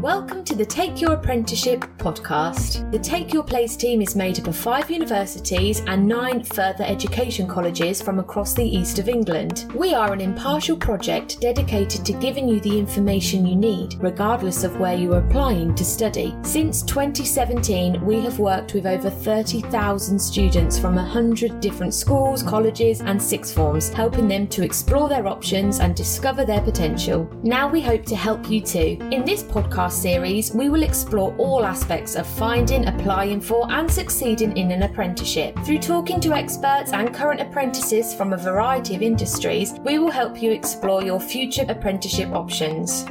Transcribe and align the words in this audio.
Welcome 0.00 0.44
to 0.44 0.54
the 0.54 0.64
Take 0.64 1.02
Your 1.02 1.12
Apprenticeship 1.12 1.80
podcast. 1.98 2.90
The 2.90 2.98
Take 2.98 3.34
Your 3.34 3.42
Place 3.42 3.76
team 3.76 4.00
is 4.00 4.16
made 4.16 4.40
up 4.40 4.46
of 4.46 4.56
five 4.56 4.90
universities 4.90 5.82
and 5.86 6.08
nine 6.08 6.42
further 6.42 6.84
education 6.84 7.46
colleges 7.46 8.00
from 8.00 8.18
across 8.18 8.54
the 8.54 8.64
east 8.64 8.98
of 8.98 9.10
England. 9.10 9.70
We 9.74 9.92
are 9.92 10.14
an 10.14 10.22
impartial 10.22 10.78
project 10.78 11.42
dedicated 11.42 12.06
to 12.06 12.14
giving 12.14 12.48
you 12.48 12.60
the 12.60 12.78
information 12.78 13.44
you 13.44 13.56
need, 13.56 13.96
regardless 14.00 14.64
of 14.64 14.80
where 14.80 14.96
you 14.96 15.12
are 15.12 15.18
applying 15.18 15.74
to 15.74 15.84
study. 15.84 16.34
Since 16.40 16.80
2017, 16.84 18.02
we 18.02 18.20
have 18.20 18.38
worked 18.38 18.72
with 18.72 18.86
over 18.86 19.10
30,000 19.10 20.18
students 20.18 20.78
from 20.78 20.94
100 20.94 21.60
different 21.60 21.92
schools, 21.92 22.42
colleges, 22.42 23.02
and 23.02 23.22
sixth 23.22 23.54
forms, 23.54 23.90
helping 23.90 24.28
them 24.28 24.46
to 24.46 24.64
explore 24.64 25.10
their 25.10 25.26
options 25.26 25.78
and 25.78 25.94
discover 25.94 26.46
their 26.46 26.62
potential. 26.62 27.30
Now 27.42 27.68
we 27.68 27.82
hope 27.82 28.06
to 28.06 28.16
help 28.16 28.48
you 28.48 28.62
too. 28.62 28.96
In 29.10 29.26
this 29.26 29.42
podcast, 29.42 29.89
series, 29.90 30.52
we 30.52 30.68
will 30.68 30.82
explore 30.82 31.34
all 31.36 31.64
aspects 31.64 32.14
of 32.14 32.26
finding, 32.26 32.86
applying 32.86 33.40
for, 33.40 33.70
and 33.72 33.90
succeeding 33.90 34.56
in 34.56 34.70
an 34.70 34.82
apprenticeship. 34.82 35.58
Through 35.64 35.80
talking 35.80 36.20
to 36.20 36.32
experts 36.32 36.92
and 36.92 37.14
current 37.14 37.40
apprentices 37.40 38.14
from 38.14 38.32
a 38.32 38.36
variety 38.36 38.94
of 38.96 39.02
industries, 39.02 39.74
we 39.84 39.98
will 39.98 40.10
help 40.10 40.42
you 40.42 40.52
explore 40.52 41.02
your 41.02 41.20
future 41.20 41.64
apprenticeship 41.68 42.30
options. 42.30 43.04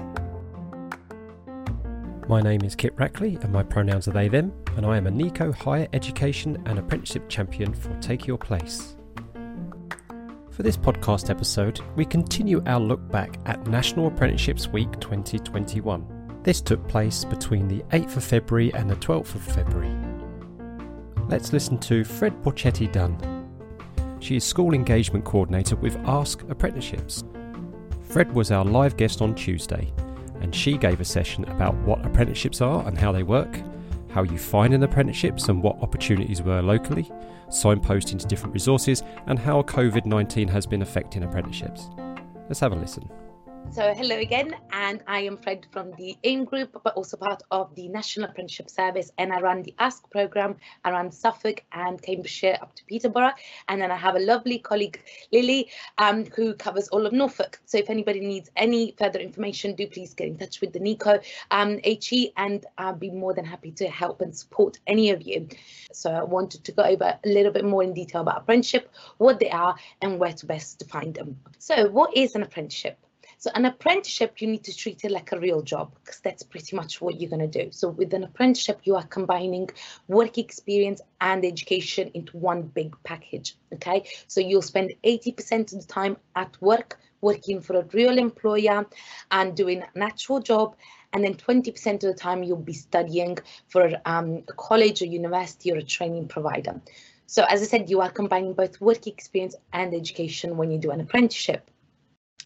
My 2.27 2.41
name 2.41 2.61
is 2.63 2.75
Kit 2.75 2.95
Rackley 2.95 3.43
and 3.43 3.51
my 3.51 3.63
pronouns 3.63 4.07
are 4.07 4.11
they, 4.11 4.27
them, 4.27 4.53
and 4.77 4.85
I 4.85 4.97
am 4.97 5.07
a 5.07 5.11
NEACO 5.11 5.51
Higher 5.55 5.87
Education 5.93 6.61
and 6.67 6.77
Apprenticeship 6.77 7.27
Champion 7.27 7.73
for 7.73 7.93
Take 8.01 8.27
Your 8.27 8.37
Place. 8.37 8.95
For 10.51 10.63
this 10.63 10.77
podcast 10.77 11.29
episode, 11.29 11.79
we 11.95 12.03
continue 12.03 12.61
our 12.65 12.81
look 12.81 13.09
back 13.09 13.39
at 13.45 13.65
National 13.65 14.07
Apprenticeships 14.07 14.67
Week 14.67 14.91
2021. 14.99 16.18
This 16.41 16.61
took 16.61 16.87
place 16.87 17.25
between 17.25 17.67
the 17.67 17.83
8th 17.91 18.15
of 18.15 18.23
February 18.23 18.73
and 18.73 18.89
the 18.89 18.95
12th 18.95 19.35
of 19.35 19.41
February. 19.41 19.93
Let's 21.27 21.51
listen 21.51 21.77
to 21.79 22.05
Fred 22.05 22.41
Porchetti 22.41 22.89
Dunn. 22.91 23.17
She 24.21 24.37
is 24.37 24.45
School 24.45 24.73
Engagement 24.73 25.25
Coordinator 25.25 25.75
with 25.75 25.97
Ask 26.05 26.41
Apprenticeships. 26.49 27.25
Fred 28.03 28.33
was 28.33 28.51
our 28.51 28.63
live 28.63 28.95
guest 28.95 29.21
on 29.21 29.35
Tuesday, 29.35 29.91
and 30.39 30.55
she 30.55 30.77
gave 30.77 31.01
a 31.01 31.05
session 31.05 31.43
about 31.49 31.75
what 31.79 32.05
apprenticeships 32.05 32.61
are 32.61 32.87
and 32.87 32.97
how 32.97 33.11
they 33.11 33.23
work, 33.23 33.61
how 34.09 34.23
you 34.23 34.37
find 34.37 34.73
an 34.73 34.83
apprenticeship 34.83 35.37
and 35.49 35.61
what 35.61 35.81
opportunities 35.81 36.41
were 36.41 36.61
locally, 36.61 37.11
signposting 37.49 38.17
to 38.17 38.25
different 38.27 38.53
resources, 38.53 39.03
and 39.27 39.37
how 39.37 39.61
COVID 39.63 40.05
19 40.05 40.47
has 40.47 40.65
been 40.65 40.81
affecting 40.81 41.23
apprenticeships. 41.23 41.89
Let's 42.47 42.61
have 42.61 42.71
a 42.71 42.75
listen. 42.75 43.09
So 43.71 43.93
hello 43.93 44.17
again, 44.17 44.55
and 44.71 45.03
I 45.07 45.19
am 45.19 45.37
Fred 45.37 45.65
from 45.71 45.91
the 45.91 46.17
AIM 46.23 46.45
Group, 46.45 46.81
but 46.83 46.95
also 46.95 47.17
part 47.17 47.43
of 47.51 47.73
the 47.75 47.87
National 47.87 48.29
Apprenticeship 48.29 48.69
Service, 48.69 49.11
and 49.17 49.31
I 49.31 49.39
run 49.39 49.61
the 49.61 49.75
Ask 49.79 50.09
program 50.09 50.57
around 50.85 51.13
Suffolk 51.13 51.63
and 51.71 52.01
Cambridgeshire 52.01 52.57
up 52.61 52.75
to 52.75 52.83
Peterborough, 52.85 53.33
and 53.67 53.79
then 53.79 53.91
I 53.91 53.95
have 53.95 54.15
a 54.15 54.19
lovely 54.19 54.57
colleague, 54.57 55.01
Lily, 55.31 55.69
um, 55.99 56.25
who 56.25 56.55
covers 56.55 56.87
all 56.89 57.05
of 57.05 57.13
Norfolk. 57.13 57.61
So 57.65 57.77
if 57.77 57.89
anybody 57.89 58.21
needs 58.21 58.49
any 58.55 58.95
further 58.97 59.19
information, 59.19 59.75
do 59.75 59.87
please 59.87 60.13
get 60.13 60.27
in 60.27 60.37
touch 60.37 60.61
with 60.61 60.73
the 60.73 60.79
NEACO 60.79 61.23
um, 61.51 61.79
HE, 61.83 62.33
and 62.37 62.65
I'll 62.77 62.95
be 62.95 63.11
more 63.11 63.33
than 63.33 63.45
happy 63.45 63.71
to 63.73 63.87
help 63.87 64.21
and 64.21 64.35
support 64.35 64.79
any 64.87 65.11
of 65.11 65.21
you. 65.21 65.47
So 65.93 66.11
I 66.11 66.23
wanted 66.23 66.63
to 66.65 66.71
go 66.71 66.83
over 66.83 67.19
a 67.23 67.29
little 67.29 67.51
bit 67.51 67.65
more 67.65 67.83
in 67.83 67.93
detail 67.93 68.21
about 68.21 68.39
apprenticeship, 68.39 68.91
what 69.19 69.39
they 69.39 69.51
are, 69.51 69.75
and 70.01 70.19
where 70.19 70.33
to 70.33 70.45
best 70.45 70.79
to 70.79 70.85
find 70.85 71.13
them. 71.13 71.39
So 71.59 71.87
what 71.89 72.17
is 72.17 72.35
an 72.35 72.43
apprenticeship? 72.43 72.97
So 73.41 73.49
an 73.55 73.63
apprenticeship, 73.63 74.41
you 74.41 74.49
need 74.49 74.65
to 74.65 74.75
treat 74.75 75.05
it 75.05 75.11
like 75.11 75.31
a 75.31 75.39
real 75.39 75.61
job 75.61 75.95
because 76.03 76.19
that's 76.19 76.43
pretty 76.43 76.75
much 76.75 76.99
what 76.99 77.21
you're 77.21 77.29
going 77.29 77.49
to 77.49 77.63
do. 77.63 77.71
So 77.71 77.87
with 77.87 78.13
an 78.13 78.25
apprenticeship, 78.25 78.81
you 78.83 78.97
are 78.97 79.07
combining 79.07 79.69
work 80.09 80.37
experience 80.37 80.99
and 81.21 81.45
education 81.45 82.11
into 82.13 82.35
one 82.35 82.63
big 82.63 82.97
package. 83.05 83.55
Okay, 83.73 84.03
so 84.27 84.41
you'll 84.41 84.61
spend 84.61 84.93
80% 85.05 85.71
of 85.73 85.79
the 85.79 85.87
time 85.87 86.17
at 86.35 86.61
work 86.61 86.99
working 87.21 87.61
for 87.61 87.77
a 87.77 87.85
real 87.93 88.17
employer 88.17 88.85
and 89.31 89.55
doing 89.55 89.83
an 89.95 90.01
actual 90.01 90.41
job 90.41 90.75
and 91.13 91.23
then 91.23 91.35
20% 91.35 91.93
of 91.93 91.99
the 92.01 92.13
time 92.13 92.43
you'll 92.43 92.57
be 92.57 92.73
studying 92.73 93.37
for 93.69 93.89
um, 94.03 94.43
a 94.49 94.53
college 94.57 95.01
or 95.01 95.05
university 95.05 95.71
or 95.71 95.77
a 95.77 95.83
training 95.83 96.27
provider. 96.27 96.81
So 97.25 97.45
as 97.47 97.61
I 97.61 97.65
said, 97.65 97.89
you 97.89 98.01
are 98.01 98.09
combining 98.09 98.53
both 98.53 98.81
work 98.81 99.07
experience 99.07 99.55
and 99.71 99.93
education 99.93 100.57
when 100.57 100.71
you 100.71 100.77
do 100.77 100.91
an 100.91 100.99
apprenticeship. 100.99 101.71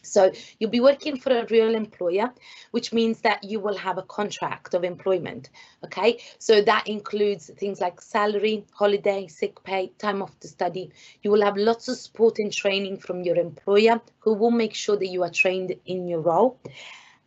So 0.06 0.32
you'll 0.58 0.70
be 0.70 0.80
working 0.80 1.18
for 1.18 1.30
a 1.30 1.46
real 1.46 1.74
employer, 1.74 2.32
which 2.70 2.92
means 2.92 3.20
that 3.20 3.44
you 3.44 3.60
will 3.60 3.76
have 3.76 3.98
a 3.98 4.02
contract 4.02 4.74
of 4.74 4.84
employment. 4.84 5.50
Okay, 5.84 6.18
so 6.38 6.62
that 6.62 6.88
includes 6.88 7.50
things 7.58 7.80
like 7.80 8.00
salary, 8.00 8.64
holiday, 8.72 9.26
sick 9.26 9.62
pay, 9.64 9.92
time 9.98 10.22
off 10.22 10.38
to 10.40 10.48
study. 10.48 10.90
You 11.22 11.30
will 11.30 11.42
have 11.42 11.56
lots 11.56 11.88
of 11.88 11.96
support 11.96 12.38
and 12.38 12.52
training 12.52 12.98
from 12.98 13.22
your 13.22 13.36
employer 13.36 14.00
who 14.20 14.34
will 14.34 14.50
make 14.50 14.74
sure 14.74 14.96
that 14.96 15.08
you 15.08 15.22
are 15.22 15.30
trained 15.30 15.74
in 15.86 16.08
your 16.08 16.20
role 16.20 16.58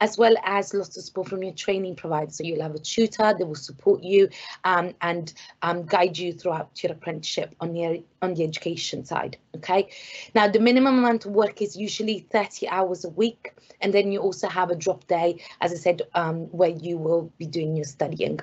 as 0.02 0.18
well 0.18 0.36
as 0.44 0.74
lots 0.74 0.98
of 0.98 1.04
support 1.04 1.30
from 1.30 1.44
your 1.44 1.54
training 1.54 1.96
provider. 1.96 2.32
So 2.32 2.44
you'll 2.44 2.62
have 2.62 2.76
a 2.76 2.80
tutor 2.80 3.34
that 3.38 3.46
will 3.46 3.56
support 3.56 4.04
you 4.04 4.30
um, 4.64 4.94
and 5.02 5.34
um, 5.62 5.86
guide 5.86 6.18
you 6.18 6.34
throughout 6.34 6.84
your 6.84 6.92
apprenticeship 6.92 7.56
on 7.60 7.74
the, 7.74 8.04
on 8.22 8.34
the 8.34 8.44
education 8.44 9.06
side. 9.06 9.38
Okay. 9.56 9.90
Now, 10.36 10.48
the 10.48 10.60
minimum 10.60 11.00
amount 11.00 11.26
of 11.26 11.32
work 11.32 11.62
is 11.62 11.76
usually 11.76 12.20
30 12.20 12.68
hours 12.68 13.06
a 13.06 13.10
week. 13.10 13.54
And 13.82 13.94
then 13.94 14.12
you 14.12 14.20
also 14.20 14.48
have 14.48 14.70
a 14.70 14.76
drop 14.76 15.08
day, 15.08 15.42
as 15.62 15.72
I 15.72 15.76
said, 15.76 16.02
um, 16.14 16.46
where 16.52 16.70
you 16.70 16.98
will 16.98 17.32
be 17.38 17.46
doing 17.46 17.76
your 17.76 17.86
studying. 17.86 18.40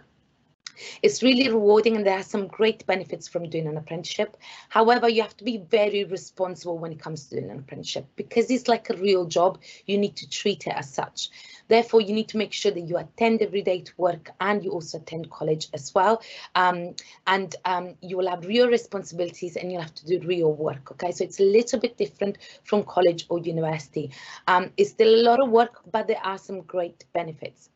It's 1.03 1.23
really 1.23 1.49
rewarding 1.49 1.97
and 1.97 2.07
there 2.07 2.19
are 2.19 2.23
some 2.23 2.47
great 2.47 2.87
benefits 2.87 3.29
from 3.29 3.49
doing 3.49 3.67
an 3.67 3.77
apprenticeship. 3.77 4.37
However, 4.69 5.09
you 5.09 5.23
have 5.23 5.37
to 5.39 5.45
be 5.45 5.59
very 5.59 6.05
responsible 6.05 6.79
when 6.79 6.93
it 6.93 7.01
comes 7.01 7.27
to 7.27 7.37
doing 7.37 7.51
an 7.51 7.59
apprenticeship 7.59 8.07
because 8.17 8.51
it's 8.51 8.69
like 8.69 8.91
a 8.91 8.97
real 8.97 9.25
job. 9.25 9.59
You 9.87 9.99
need 9.99 10.17
to 10.17 10.29
treat 10.29 10.67
it 10.67 10.75
as 10.77 10.93
such. 10.93 11.31
Therefore, 11.69 12.01
you 12.01 12.13
need 12.13 12.29
to 12.29 12.37
make 12.37 12.53
sure 12.53 12.73
that 12.73 12.81
you 12.81 12.97
attend 12.99 13.41
every 13.43 13.63
day 13.63 13.81
to 13.81 13.93
work 13.97 14.31
and 14.41 14.65
you 14.65 14.71
also 14.71 14.99
attend 14.99 15.31
college 15.31 15.69
as 15.73 15.95
well. 15.95 16.23
Um, 16.55 16.95
and 17.27 17.55
um, 17.65 17.95
you 18.01 18.17
will 18.17 18.29
have 18.29 18.45
real 18.47 18.69
responsibilities 18.69 19.57
and 19.57 19.73
you'll 19.73 19.83
have 19.83 19.95
to 19.95 20.07
do 20.07 20.21
real 20.27 20.53
work. 20.53 20.91
OK, 20.93 21.13
so 21.13 21.25
it's 21.25 21.41
a 21.41 21.45
little 21.45 21.81
bit 21.81 21.97
different 21.97 22.39
from 22.65 22.85
college 22.85 23.27
or 23.29 23.39
university. 23.39 24.11
Um, 24.47 24.71
it's 24.77 24.91
still 24.91 25.15
a 25.15 25.23
lot 25.23 25.41
of 25.41 25.51
work, 25.51 25.81
but 25.91 26.07
there 26.07 26.25
are 26.25 26.39
some 26.39 26.61
great 26.63 27.05
benefits. 27.13 27.71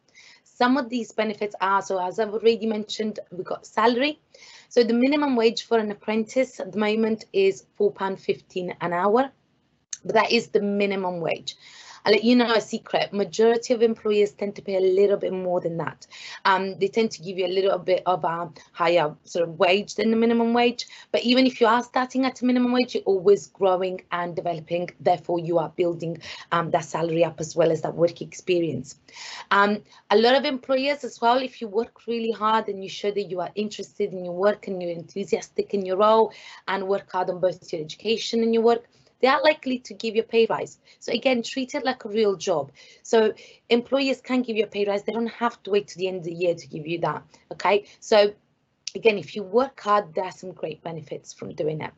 Some 0.58 0.76
of 0.76 0.88
these 0.88 1.12
benefits 1.12 1.54
are, 1.60 1.80
so 1.82 2.04
as 2.04 2.18
I've 2.18 2.34
already 2.34 2.66
mentioned, 2.66 3.20
we've 3.30 3.46
got 3.46 3.64
salary. 3.64 4.18
So 4.68 4.82
the 4.82 4.92
minimum 4.92 5.36
wage 5.36 5.62
for 5.62 5.78
an 5.78 5.88
apprentice 5.92 6.58
at 6.58 6.72
the 6.72 6.78
moment 6.80 7.26
is 7.32 7.64
£4.15 7.78 8.74
an 8.80 8.92
hour, 8.92 9.30
but 10.04 10.14
that 10.16 10.32
is 10.32 10.48
the 10.48 10.60
minimum 10.60 11.20
wage. 11.20 11.54
I'll 12.04 12.12
let 12.12 12.24
you 12.24 12.36
know 12.36 12.52
a 12.52 12.60
secret. 12.60 13.12
Majority 13.12 13.74
of 13.74 13.82
employers 13.82 14.32
tend 14.32 14.56
to 14.56 14.62
pay 14.62 14.76
a 14.76 14.80
little 14.80 15.16
bit 15.16 15.32
more 15.32 15.60
than 15.60 15.76
that. 15.78 16.06
Um, 16.44 16.78
they 16.78 16.88
tend 16.88 17.10
to 17.12 17.22
give 17.22 17.38
you 17.38 17.46
a 17.46 17.48
little 17.48 17.78
bit 17.78 18.02
of 18.06 18.24
a 18.24 18.50
higher 18.72 19.14
sort 19.24 19.48
of 19.48 19.58
wage 19.58 19.94
than 19.94 20.10
the 20.10 20.16
minimum 20.16 20.52
wage. 20.52 20.86
But 21.12 21.22
even 21.22 21.46
if 21.46 21.60
you 21.60 21.66
are 21.66 21.82
starting 21.82 22.24
at 22.24 22.40
a 22.40 22.44
minimum 22.44 22.72
wage, 22.72 22.94
you're 22.94 23.04
always 23.04 23.46
growing 23.48 24.02
and 24.12 24.34
developing. 24.34 24.90
Therefore, 25.00 25.38
you 25.38 25.58
are 25.58 25.70
building 25.76 26.20
um, 26.52 26.70
that 26.70 26.84
salary 26.84 27.24
up 27.24 27.40
as 27.40 27.56
well 27.56 27.70
as 27.70 27.82
that 27.82 27.94
work 27.94 28.20
experience. 28.22 28.96
Um, 29.50 29.78
a 30.10 30.16
lot 30.16 30.34
of 30.34 30.44
employers 30.44 31.04
as 31.04 31.20
well, 31.20 31.38
if 31.38 31.60
you 31.60 31.68
work 31.68 32.06
really 32.06 32.32
hard 32.32 32.68
and 32.68 32.82
you 32.82 32.88
show 32.88 33.10
that 33.10 33.24
you 33.24 33.40
are 33.40 33.50
interested 33.54 34.12
in 34.12 34.24
your 34.24 34.34
work 34.34 34.66
and 34.68 34.82
you're 34.82 34.92
enthusiastic 34.92 35.74
in 35.74 35.84
your 35.84 35.96
role 35.96 36.32
and 36.66 36.86
work 36.86 37.10
hard 37.10 37.30
on 37.30 37.40
both 37.40 37.72
your 37.72 37.82
education 37.82 38.42
and 38.42 38.54
your 38.54 38.62
work, 38.62 38.88
they 39.20 39.28
are 39.28 39.42
likely 39.42 39.78
to 39.80 39.94
give 39.94 40.14
you 40.14 40.22
a 40.22 40.24
pay 40.24 40.46
rise. 40.48 40.78
So 41.00 41.12
again, 41.12 41.42
treat 41.42 41.74
it 41.74 41.84
like 41.84 42.04
a 42.04 42.08
real 42.08 42.36
job. 42.36 42.72
So 43.02 43.32
employers 43.68 44.20
can 44.20 44.42
give 44.42 44.56
you 44.56 44.64
a 44.64 44.68
pay 44.68 44.84
rise. 44.84 45.02
They 45.02 45.12
don't 45.12 45.26
have 45.26 45.62
to 45.64 45.70
wait 45.70 45.88
to 45.88 45.98
the 45.98 46.08
end 46.08 46.18
of 46.18 46.24
the 46.24 46.32
year 46.32 46.54
to 46.54 46.66
give 46.68 46.86
you 46.86 47.00
that. 47.00 47.22
Okay. 47.52 47.86
So 48.00 48.32
again, 48.94 49.18
if 49.18 49.36
you 49.36 49.42
work 49.42 49.80
hard, 49.80 50.14
there 50.14 50.24
are 50.24 50.32
some 50.32 50.52
great 50.52 50.82
benefits 50.82 51.32
from 51.32 51.54
doing 51.54 51.80
it. 51.80 51.92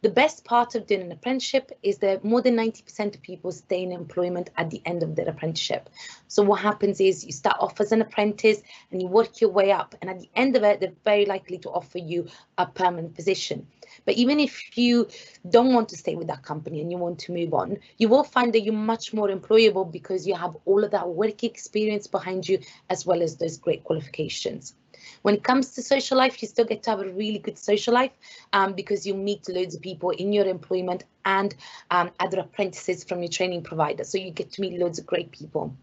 The 0.00 0.08
best 0.08 0.44
part 0.44 0.76
of 0.76 0.86
doing 0.86 1.02
an 1.02 1.12
apprenticeship 1.12 1.72
is 1.82 1.98
that 1.98 2.24
more 2.24 2.40
than 2.40 2.56
90% 2.56 3.16
of 3.16 3.22
people 3.22 3.50
stay 3.50 3.82
in 3.82 3.90
employment 3.90 4.48
at 4.56 4.70
the 4.70 4.80
end 4.86 5.02
of 5.02 5.16
their 5.16 5.28
apprenticeship. 5.28 5.90
So 6.28 6.42
what 6.42 6.60
happens 6.60 7.00
is 7.00 7.24
you 7.24 7.32
start 7.32 7.56
off 7.58 7.80
as 7.80 7.90
an 7.90 8.00
apprentice 8.00 8.62
and 8.90 9.02
you 9.02 9.08
work 9.08 9.40
your 9.40 9.50
way 9.50 9.72
up 9.72 9.96
and 10.00 10.08
at 10.08 10.20
the 10.20 10.30
end 10.36 10.56
of 10.56 10.62
it, 10.62 10.80
they're 10.80 10.92
very 11.04 11.26
likely 11.26 11.58
to 11.58 11.70
offer 11.70 11.98
you 11.98 12.28
a 12.56 12.66
permanent 12.66 13.14
position. 13.14 13.66
But 14.04 14.14
even 14.14 14.38
if 14.38 14.78
you 14.78 15.08
don't 15.50 15.74
want 15.74 15.88
to 15.88 15.96
stay 15.96 16.14
with 16.14 16.28
that 16.28 16.42
company 16.44 16.80
and 16.80 16.92
you 16.92 16.98
want 16.98 17.18
to 17.20 17.32
move 17.32 17.52
on, 17.52 17.78
you 17.96 18.08
will 18.08 18.24
find 18.24 18.52
that 18.54 18.60
you're 18.60 18.74
much 18.74 19.12
more 19.12 19.28
employable 19.28 19.90
because 19.90 20.26
you 20.26 20.36
have 20.36 20.56
all 20.64 20.84
of 20.84 20.92
that 20.92 21.08
work 21.08 21.42
experience 21.42 22.06
behind 22.06 22.48
you 22.48 22.60
as 22.88 23.04
well 23.04 23.20
as 23.20 23.36
those 23.36 23.56
great 23.56 23.82
qualifications. 23.82 24.74
When 25.22 25.34
it 25.34 25.44
comes 25.44 25.74
to 25.74 25.82
social 25.82 26.16
life, 26.18 26.40
you 26.42 26.48
still 26.48 26.64
get 26.64 26.82
to 26.84 26.90
have 26.90 27.00
a 27.00 27.08
really 27.08 27.38
good 27.38 27.58
social 27.58 27.94
life 27.94 28.12
um, 28.52 28.72
because 28.74 29.06
you 29.06 29.14
meet 29.14 29.48
loads 29.48 29.74
of 29.74 29.80
people 29.80 30.10
in 30.10 30.32
your 30.32 30.46
employment 30.46 31.04
and 31.24 31.54
um, 31.90 32.10
other 32.20 32.40
apprentices 32.40 33.04
from 33.04 33.22
your 33.22 33.30
training 33.30 33.62
provider. 33.62 34.04
So 34.04 34.18
you 34.18 34.30
get 34.30 34.52
to 34.52 34.60
meet 34.60 34.78
loads 34.78 34.98
of 34.98 35.06
great 35.06 35.30
people. 35.30 35.74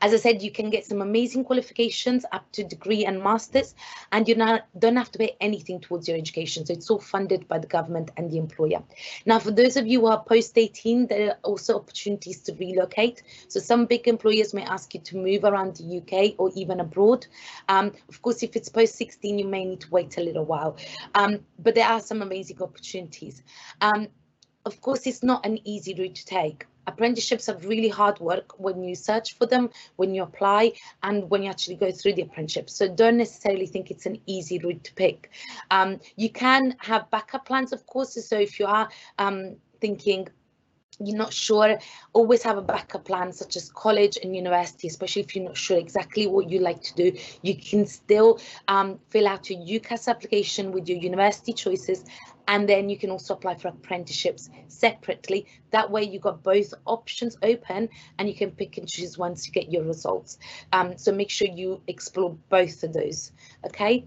As 0.00 0.12
I 0.12 0.16
said, 0.16 0.42
you 0.42 0.50
can 0.50 0.70
get 0.70 0.84
some 0.84 1.00
amazing 1.00 1.44
qualifications 1.44 2.24
up 2.32 2.50
to 2.52 2.64
degree 2.64 3.04
and 3.04 3.22
masters, 3.22 3.74
and 4.12 4.28
you 4.28 4.34
don't 4.34 4.96
have 4.96 5.10
to 5.12 5.18
pay 5.18 5.36
anything 5.40 5.80
towards 5.80 6.08
your 6.08 6.16
education. 6.16 6.66
So 6.66 6.72
it's 6.72 6.90
all 6.90 7.00
funded 7.00 7.48
by 7.48 7.58
the 7.58 7.66
government 7.66 8.10
and 8.16 8.30
the 8.30 8.38
employer. 8.38 8.82
Now, 9.24 9.38
for 9.38 9.50
those 9.50 9.76
of 9.76 9.86
you 9.86 10.00
who 10.00 10.06
are 10.06 10.22
post 10.22 10.56
18, 10.56 11.06
there 11.06 11.30
are 11.30 11.38
also 11.42 11.76
opportunities 11.76 12.42
to 12.42 12.54
relocate. 12.54 13.22
So 13.48 13.60
some 13.60 13.86
big 13.86 14.08
employers 14.08 14.52
may 14.54 14.64
ask 14.64 14.94
you 14.94 15.00
to 15.00 15.16
move 15.16 15.44
around 15.44 15.76
the 15.76 15.98
UK 15.98 16.34
or 16.38 16.50
even 16.54 16.80
abroad. 16.80 17.26
Um, 17.68 17.92
of 18.08 18.22
course, 18.22 18.42
if 18.42 18.56
it's 18.56 18.68
post 18.68 18.96
16, 18.96 19.38
you 19.38 19.46
may 19.46 19.64
need 19.64 19.80
to 19.80 19.90
wait 19.90 20.18
a 20.18 20.20
little 20.20 20.44
while, 20.44 20.76
um, 21.14 21.40
but 21.58 21.74
there 21.74 21.86
are 21.88 22.00
some 22.00 22.22
amazing 22.22 22.60
opportunities. 22.62 23.42
Um, 23.80 24.08
of 24.64 24.80
course, 24.80 25.06
it's 25.06 25.22
not 25.22 25.46
an 25.46 25.60
easy 25.64 25.94
route 25.94 26.16
to 26.16 26.24
take 26.24 26.66
apprenticeships 26.86 27.48
are 27.48 27.56
really 27.58 27.88
hard 27.88 28.18
work 28.20 28.58
when 28.58 28.82
you 28.82 28.94
search 28.94 29.36
for 29.36 29.46
them, 29.46 29.70
when 29.96 30.14
you 30.14 30.22
apply, 30.22 30.72
and 31.02 31.28
when 31.30 31.42
you 31.42 31.50
actually 31.50 31.76
go 31.76 31.90
through 31.90 32.14
the 32.14 32.22
apprenticeship. 32.22 32.70
So 32.70 32.88
don't 32.88 33.16
necessarily 33.16 33.66
think 33.66 33.90
it's 33.90 34.06
an 34.06 34.20
easy 34.26 34.58
route 34.58 34.84
to 34.84 34.94
pick. 34.94 35.30
Um, 35.70 36.00
you 36.16 36.30
can 36.30 36.76
have 36.78 37.10
backup 37.10 37.46
plans, 37.46 37.72
of 37.72 37.86
course. 37.86 38.14
So 38.26 38.38
if 38.38 38.58
you 38.58 38.66
are 38.66 38.88
um, 39.18 39.56
thinking, 39.80 40.28
you're 40.98 41.16
not 41.16 41.32
sure, 41.32 41.78
always 42.12 42.42
have 42.42 42.56
a 42.56 42.62
backup 42.62 43.04
plan 43.04 43.32
such 43.32 43.56
as 43.56 43.70
college 43.70 44.18
and 44.22 44.34
university, 44.34 44.88
especially 44.88 45.22
if 45.22 45.36
you're 45.36 45.44
not 45.44 45.56
sure 45.56 45.76
exactly 45.76 46.26
what 46.26 46.48
you 46.48 46.60
like 46.60 46.82
to 46.82 46.94
do. 46.94 47.12
You 47.42 47.54
can 47.56 47.86
still 47.86 48.40
um, 48.68 48.98
fill 49.10 49.28
out 49.28 49.50
your 49.50 49.60
UCAS 49.60 50.08
application 50.08 50.72
with 50.72 50.88
your 50.88 50.98
university 50.98 51.52
choices 51.52 52.04
and 52.48 52.68
then 52.68 52.88
you 52.88 52.98
can 52.98 53.10
also 53.10 53.34
apply 53.34 53.56
for 53.56 53.68
apprenticeships 53.68 54.50
separately. 54.68 55.46
That 55.70 55.90
way 55.90 56.04
you've 56.04 56.22
got 56.22 56.42
both 56.42 56.72
options 56.84 57.36
open 57.42 57.88
and 58.18 58.28
you 58.28 58.34
can 58.34 58.50
pick 58.50 58.78
and 58.78 58.88
choose 58.88 59.18
once 59.18 59.46
you 59.46 59.52
get 59.52 59.70
your 59.70 59.84
results. 59.84 60.38
Um, 60.72 60.96
so 60.96 61.12
make 61.12 61.30
sure 61.30 61.48
you 61.48 61.82
explore 61.86 62.36
both 62.48 62.82
of 62.82 62.92
those, 62.92 63.32
okay? 63.64 64.06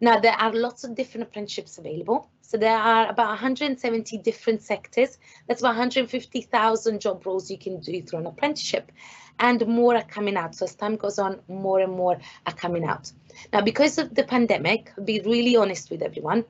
Now 0.00 0.18
there 0.18 0.32
are 0.32 0.52
lots 0.52 0.84
of 0.84 0.94
different 0.94 1.28
apprenticeships 1.28 1.78
available. 1.78 2.30
So 2.40 2.56
there 2.56 2.76
are 2.76 3.08
about 3.08 3.28
170 3.28 4.18
different 4.18 4.62
sectors. 4.62 5.18
That's 5.46 5.60
about 5.60 5.76
150,000 5.76 7.00
job 7.00 7.24
roles 7.24 7.48
you 7.48 7.58
can 7.58 7.78
do 7.78 8.02
through 8.02 8.20
an 8.20 8.26
apprenticeship 8.26 8.90
and 9.38 9.64
more 9.68 9.96
are 9.96 10.02
coming 10.02 10.36
out. 10.36 10.54
So 10.54 10.64
as 10.64 10.74
time 10.74 10.96
goes 10.96 11.18
on, 11.18 11.40
more 11.48 11.80
and 11.80 11.92
more 11.92 12.18
are 12.46 12.52
coming 12.52 12.84
out. 12.84 13.12
Now, 13.52 13.60
because 13.60 13.98
of 13.98 14.14
the 14.14 14.24
pandemic, 14.24 14.92
I'll 14.98 15.04
be 15.04 15.20
really 15.20 15.56
honest 15.56 15.90
with 15.90 16.02
everyone, 16.02 16.44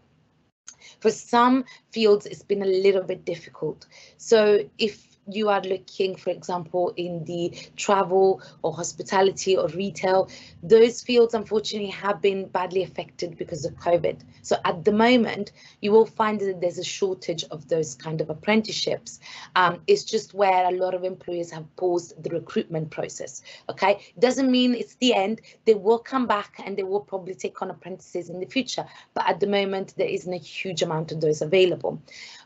for 1.00 1.10
some 1.10 1.64
fields, 1.92 2.26
it's 2.26 2.42
been 2.42 2.62
a 2.62 2.66
little 2.66 3.02
bit 3.02 3.24
difficult. 3.24 3.86
So 4.16 4.60
if 4.78 5.09
you 5.32 5.48
are 5.48 5.60
looking, 5.62 6.16
for 6.16 6.30
example, 6.30 6.92
in 6.96 7.24
the 7.24 7.52
travel 7.76 8.42
or 8.62 8.72
hospitality 8.72 9.56
or 9.56 9.68
retail, 9.68 10.28
those 10.62 11.00
fields 11.02 11.34
unfortunately 11.34 11.90
have 11.90 12.20
been 12.20 12.48
badly 12.48 12.82
affected 12.82 13.36
because 13.36 13.64
of 13.64 13.74
COVID. 13.76 14.20
So 14.42 14.56
at 14.64 14.84
the 14.84 14.92
moment, 14.92 15.52
you 15.80 15.92
will 15.92 16.06
find 16.06 16.40
that 16.40 16.60
there's 16.60 16.78
a 16.78 16.84
shortage 16.84 17.44
of 17.44 17.68
those 17.68 17.94
kind 17.94 18.20
of 18.20 18.30
apprenticeships. 18.30 19.20
Um, 19.56 19.80
it's 19.86 20.04
just 20.04 20.34
where 20.34 20.68
a 20.68 20.72
lot 20.72 20.94
of 20.94 21.04
employers 21.04 21.50
have 21.50 21.64
paused 21.76 22.22
the 22.22 22.30
recruitment 22.30 22.90
process. 22.90 23.42
Okay, 23.68 24.00
doesn't 24.18 24.50
mean 24.50 24.74
it's 24.74 24.94
the 24.96 25.14
end. 25.14 25.40
They 25.64 25.74
will 25.74 25.98
come 25.98 26.26
back 26.26 26.60
and 26.64 26.76
they 26.76 26.82
will 26.82 27.00
probably 27.00 27.34
take 27.34 27.60
on 27.62 27.70
apprentices 27.70 28.30
in 28.30 28.40
the 28.40 28.46
future. 28.46 28.86
But 29.14 29.28
at 29.28 29.40
the 29.40 29.46
moment, 29.46 29.94
there 29.96 30.08
isn't 30.08 30.32
a 30.32 30.38
huge 30.38 30.82
amount 30.82 31.12
of 31.12 31.20
those 31.20 31.42
available. 31.42 32.02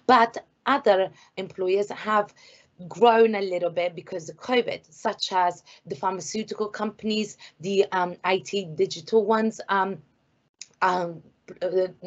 But 0.06 0.44
other 0.66 1.10
employers 1.36 1.90
have 1.90 2.32
grown 2.88 3.34
a 3.34 3.40
little 3.40 3.70
bit 3.70 3.94
because 3.94 4.28
of 4.28 4.36
COVID, 4.36 4.80
such 4.90 5.32
as 5.32 5.62
the 5.86 5.94
pharmaceutical 5.94 6.68
companies, 6.68 7.36
the 7.60 7.86
um, 7.92 8.16
IT 8.24 8.76
digital 8.76 9.24
ones, 9.24 9.60
um, 9.68 9.98
um, 10.82 11.22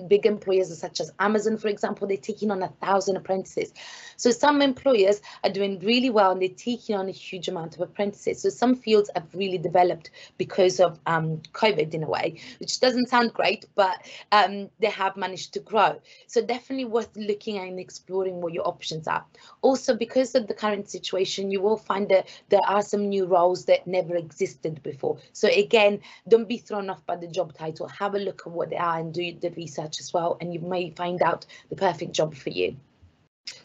big 0.08 0.26
employers 0.26 0.76
such 0.78 1.00
as 1.00 1.12
Amazon, 1.20 1.58
for 1.58 1.68
example, 1.68 2.08
they're 2.08 2.18
taking 2.18 2.52
on 2.52 2.64
a 2.64 2.70
thousand 2.82 3.18
apprentices. 3.18 3.74
So 4.16 4.32
some 4.32 4.62
employers 4.62 5.22
are 5.44 5.52
doing 5.52 5.80
really 5.80 6.10
well 6.10 6.32
and 6.32 6.42
they're 6.42 6.50
taking 6.50 6.96
on 6.96 7.08
a 7.08 7.12
huge 7.12 7.48
amount 7.48 7.76
of 7.76 7.82
apprentices. 7.82 8.42
So 8.42 8.50
some 8.50 8.76
fields 8.76 9.10
have 9.14 9.28
really 9.34 9.60
developed 9.60 10.10
because 10.38 10.80
of 10.80 11.00
um, 11.06 11.42
COVID 11.54 11.94
in 11.94 12.04
a 12.04 12.08
way, 12.08 12.40
which 12.60 12.80
doesn't 12.80 13.10
sound 13.10 13.34
great, 13.34 13.66
but 13.76 14.02
um, 14.32 14.70
they 14.80 14.90
have 14.90 15.16
managed 15.18 15.54
to 15.54 15.60
grow. 15.60 16.00
So 16.26 16.42
definitely 16.42 16.86
worth 16.86 17.16
looking 17.16 17.60
at 17.60 17.68
and 17.68 17.80
exploring 17.80 18.42
what 18.42 18.54
your 18.54 18.68
options 18.68 19.08
are. 19.08 19.24
Also, 19.62 19.96
because 19.96 20.34
of 20.34 20.48
the 20.48 20.54
current 20.54 20.90
situation, 20.90 21.52
you 21.52 21.62
will 21.62 21.78
find 21.78 22.10
that 22.10 22.28
there 22.50 22.66
are 22.66 22.82
some 22.82 23.10
new 23.10 23.26
roles 23.26 23.66
that 23.66 23.86
never 23.86 24.16
existed 24.16 24.82
before. 24.82 25.18
So 25.34 25.48
again, 25.50 26.00
don't 26.28 26.48
be 26.48 26.58
thrown 26.58 26.90
off 26.90 27.06
by 27.06 27.18
the 27.18 27.28
job 27.28 27.54
title. 27.54 27.88
Have 27.88 28.16
a 28.16 28.20
look 28.20 28.42
at 28.46 28.52
what 28.52 28.70
they 28.70 28.78
are 28.78 28.98
and 29.00 29.14
do 29.14 29.27
the 29.34 29.52
research 29.52 30.00
as 30.00 30.14
well, 30.14 30.38
and 30.42 30.54
you 30.54 30.60
may 30.60 30.90
find 30.92 31.22
out 31.22 31.46
the 31.70 31.76
perfect 31.76 32.14
job 32.14 32.36
for 32.36 32.50
you. 32.50 32.76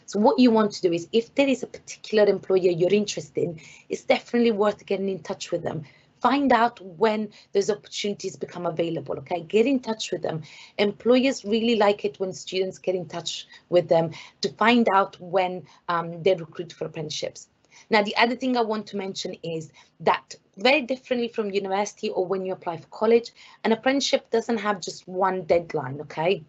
So 0.05 0.19
what 0.19 0.39
you 0.39 0.51
want 0.51 0.71
to 0.73 0.81
do 0.81 0.93
is 0.93 1.07
if 1.11 1.33
there 1.35 1.47
is 1.47 1.63
a 1.63 1.67
particular 1.67 2.25
employer 2.25 2.71
you're 2.71 2.93
interested 2.93 3.43
in, 3.43 3.59
it's 3.89 4.03
definitely 4.03 4.51
worth 4.51 4.85
getting 4.85 5.09
in 5.09 5.19
touch 5.19 5.51
with 5.51 5.63
them. 5.63 5.83
Find 6.21 6.53
out 6.53 6.79
when 6.79 7.29
those 7.51 7.69
opportunities 7.69 8.37
become 8.37 8.65
available, 8.65 9.17
okay? 9.17 9.41
Get 9.41 9.65
in 9.65 9.81
touch 9.81 10.11
with 10.11 10.21
them. 10.21 10.43
Employers 10.77 11.43
really 11.43 11.75
like 11.75 12.05
it 12.05 12.17
when 12.17 12.31
students 12.31 12.77
get 12.77 12.95
in 12.95 13.07
touch 13.07 13.45
with 13.67 13.89
them 13.89 14.11
to 14.39 14.49
find 14.53 14.87
out 14.95 15.19
when 15.19 15.65
um, 15.89 16.23
they 16.23 16.35
recruit 16.35 16.71
for 16.71 16.85
apprenticeships. 16.85 17.49
Now, 17.89 18.03
the 18.03 18.15
other 18.15 18.35
thing 18.35 18.55
I 18.55 18.61
want 18.61 18.87
to 18.87 18.97
mention 18.97 19.35
is 19.43 19.71
that 19.99 20.35
very 20.57 20.81
differently 20.81 21.27
from 21.27 21.51
university 21.51 22.09
or 22.09 22.25
when 22.25 22.45
you 22.45 22.53
apply 22.53 22.77
for 22.77 22.87
college, 22.87 23.31
an 23.63 23.71
apprenticeship 23.71 24.29
doesn't 24.29 24.57
have 24.57 24.81
just 24.81 25.07
one 25.07 25.43
deadline, 25.43 26.01
okay? 26.01 26.43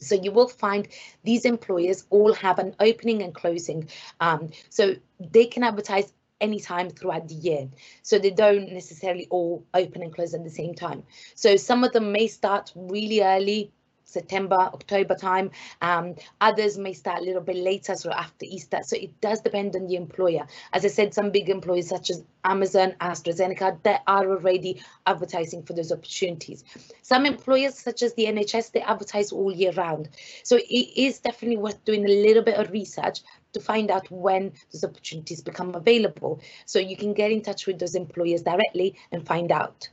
So 0.00 0.14
you 0.14 0.32
will 0.32 0.48
find 0.48 0.88
these 1.24 1.44
employers 1.44 2.04
all 2.10 2.32
have 2.34 2.58
an 2.58 2.74
opening 2.80 3.22
and 3.22 3.34
closing. 3.34 3.88
Um, 4.20 4.50
so 4.68 4.94
they 5.20 5.46
can 5.46 5.62
advertise 5.62 6.12
anytime 6.40 6.90
throughout 6.90 7.28
the 7.28 7.34
year. 7.34 7.68
So 8.02 8.18
they 8.18 8.30
don't 8.30 8.72
necessarily 8.72 9.26
all 9.30 9.64
open 9.72 10.02
and 10.02 10.14
close 10.14 10.34
at 10.34 10.44
the 10.44 10.50
same 10.50 10.74
time. 10.74 11.02
So 11.34 11.56
some 11.56 11.84
of 11.84 11.92
them 11.92 12.12
may 12.12 12.26
start 12.26 12.72
really 12.74 13.22
early, 13.22 13.72
September, 14.06 14.54
October 14.54 15.14
time. 15.14 15.50
Um, 15.82 16.14
others 16.40 16.78
may 16.78 16.92
start 16.92 17.20
a 17.20 17.24
little 17.24 17.42
bit 17.42 17.56
later, 17.56 17.94
so 17.96 18.10
after 18.10 18.46
Easter. 18.46 18.78
So 18.82 18.96
it 18.96 19.20
does 19.20 19.40
depend 19.40 19.76
on 19.76 19.88
the 19.88 19.96
employer. 19.96 20.46
As 20.72 20.84
I 20.84 20.88
said, 20.88 21.12
some 21.12 21.30
big 21.30 21.50
employers 21.50 21.88
such 21.88 22.10
as 22.10 22.22
Amazon, 22.44 22.94
AstraZeneca, 23.00 23.82
they 23.82 23.98
are 24.06 24.30
already 24.30 24.80
advertising 25.06 25.64
for 25.64 25.72
those 25.72 25.90
opportunities. 25.90 26.64
Some 27.02 27.26
employers 27.26 27.78
such 27.78 28.02
as 28.02 28.14
the 28.14 28.26
NHS, 28.26 28.72
they 28.72 28.80
advertise 28.80 29.32
all 29.32 29.52
year 29.52 29.72
round. 29.72 30.08
So 30.44 30.56
it 30.56 30.96
is 30.96 31.18
definitely 31.18 31.58
worth 31.58 31.84
doing 31.84 32.04
a 32.04 32.08
little 32.08 32.44
bit 32.44 32.56
of 32.56 32.70
research 32.70 33.20
to 33.52 33.60
find 33.60 33.90
out 33.90 34.08
when 34.10 34.52
those 34.72 34.84
opportunities 34.84 35.42
become 35.42 35.74
available. 35.74 36.40
So 36.66 36.78
you 36.78 36.96
can 36.96 37.12
get 37.12 37.32
in 37.32 37.42
touch 37.42 37.66
with 37.66 37.78
those 37.78 37.94
employers 37.94 38.42
directly 38.42 38.96
and 39.10 39.26
find 39.26 39.50
out 39.50 39.88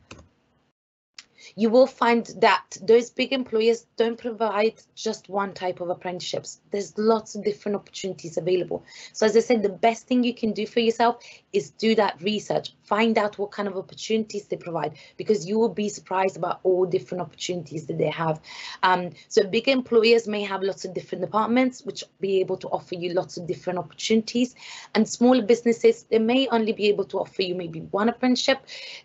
you 1.56 1.70
will 1.70 1.88
find 1.88 2.26
that 2.38 2.78
those 2.82 3.10
big 3.10 3.34
employers 3.34 3.86
don't 3.98 4.18
provide 4.18 4.76
just 4.96 5.30
one 5.30 5.54
type 5.54 5.82
of 5.82 5.90
apprenticeships. 5.90 6.60
There's 6.72 6.98
lots 6.98 7.36
of 7.36 7.44
different 7.44 7.76
opportunities 7.76 8.38
available. 8.38 8.86
So 9.14 9.26
as 9.26 9.36
I 9.36 9.40
said, 9.40 9.64
the 9.64 9.70
best 9.70 10.08
thing 10.08 10.24
you 10.24 10.34
can 10.34 10.52
do 10.52 10.66
for 10.66 10.80
yourself 10.80 11.24
is 11.52 11.72
do 11.72 11.96
that 11.96 12.22
research, 12.22 12.74
find 12.84 13.18
out 13.18 13.38
what 13.38 13.52
kind 13.52 13.68
of 13.68 13.78
opportunities 13.78 14.46
they 14.46 14.58
provide, 14.58 14.94
because 15.18 15.46
you 15.46 15.60
will 15.60 15.74
be 15.74 15.90
surprised 15.90 16.38
about 16.38 16.60
all 16.64 16.86
different 16.86 17.22
opportunities 17.22 17.86
that 17.88 17.98
they 17.98 18.10
have. 18.10 18.40
Um, 18.82 19.12
so 19.28 19.46
big 19.46 19.68
employers 19.68 20.28
may 20.28 20.44
have 20.44 20.64
lots 20.64 20.86
of 20.86 20.94
different 20.94 21.24
departments, 21.24 21.84
which 21.84 22.04
be 22.20 22.40
able 22.40 22.58
to 22.58 22.68
offer 22.70 22.96
you 22.96 23.14
lots 23.14 23.38
of 23.38 23.48
different 23.48 23.80
opportunities. 23.80 24.56
And 24.96 25.08
smaller 25.08 25.44
businesses, 25.44 26.04
they 26.04 26.20
may 26.20 26.48
only 26.48 26.74
be 26.74 26.88
able 26.88 27.06
to 27.06 27.20
offer 27.20 27.42
you 27.42 27.56
maybe 27.56 27.82
one 27.82 28.10
apprenticeship 28.10 28.60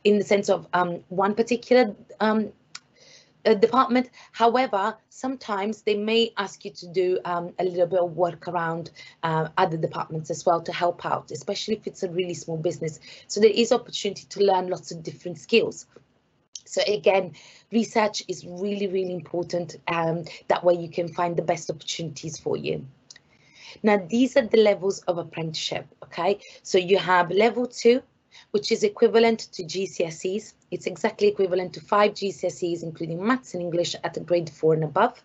in 0.05 0.19
the 0.19 0.25
sense 0.25 0.49
of 0.49 0.67
um, 0.73 1.05
one 1.09 1.35
particular 1.35 1.95
um, 2.21 2.28
department. 3.55 4.11
However, 4.33 4.97
sometimes 5.09 5.83
they 5.83 5.97
may 5.97 6.33
ask 6.37 6.65
you 6.65 6.71
to 6.73 6.87
do 6.89 7.19
um, 7.25 7.55
a 7.59 7.65
little 7.65 7.87
bit 7.87 8.01
of 8.01 8.17
work 8.17 8.49
around 8.49 8.91
uh, 9.23 9.49
other 9.57 9.77
departments 9.77 10.31
as 10.31 10.45
well 10.45 10.61
to 10.61 10.73
help 10.73 11.05
out, 11.07 11.31
especially 11.31 11.75
if 11.77 11.87
it's 11.87 12.03
a 12.03 12.11
really 12.11 12.35
small 12.35 12.57
business. 12.57 13.01
So 13.27 13.41
there 13.41 13.51
is 13.51 13.73
opportunity 13.73 14.27
to 14.31 14.45
learn 14.45 14.69
lots 14.69 14.91
of 14.93 15.03
different 15.03 15.39
skills. 15.39 15.87
So 16.65 16.83
again, 16.87 17.33
research 17.73 18.23
is 18.29 18.45
really, 18.47 18.89
really 18.89 19.15
important. 19.15 19.77
Um, 19.89 20.25
that 20.49 20.63
way 20.63 20.75
you 20.75 20.91
can 20.91 21.09
find 21.09 21.37
the 21.37 21.43
best 21.43 21.71
opportunities 21.71 22.39
for 22.39 22.57
you. 22.57 22.87
Now, 23.83 23.97
these 24.09 24.37
are 24.37 24.47
the 24.47 24.59
levels 24.59 25.01
of 25.01 25.19
apprenticeship, 25.19 25.87
okay? 26.05 26.41
So 26.63 26.79
you 26.79 26.99
have 26.99 27.31
level 27.31 27.67
two, 27.67 28.03
which 28.51 28.73
is 28.73 28.83
equivalent 28.83 29.41
to 29.53 29.63
GCSEs. 29.63 30.55
It's 30.71 30.87
exactly 30.87 31.29
equivalent 31.29 31.73
to 31.75 31.81
five 31.81 32.13
GCSEs, 32.13 32.83
including 32.83 33.25
maths 33.25 33.55
and 33.55 33.63
English 33.63 33.95
at 34.05 34.25
grade 34.27 34.51
four 34.51 34.75
and 34.75 34.85
above. 34.85 35.23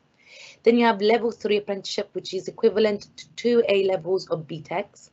Then 0.63 0.77
you 0.77 0.86
have 0.86 1.01
level 1.01 1.31
three 1.31 1.57
apprenticeship, 1.57 2.10
which 2.13 2.33
is 2.33 2.48
equivalent 2.48 3.15
to 3.17 3.29
two 3.36 3.63
A 3.69 3.86
levels 3.86 4.27
of 4.29 4.48
BTECs. 4.48 5.10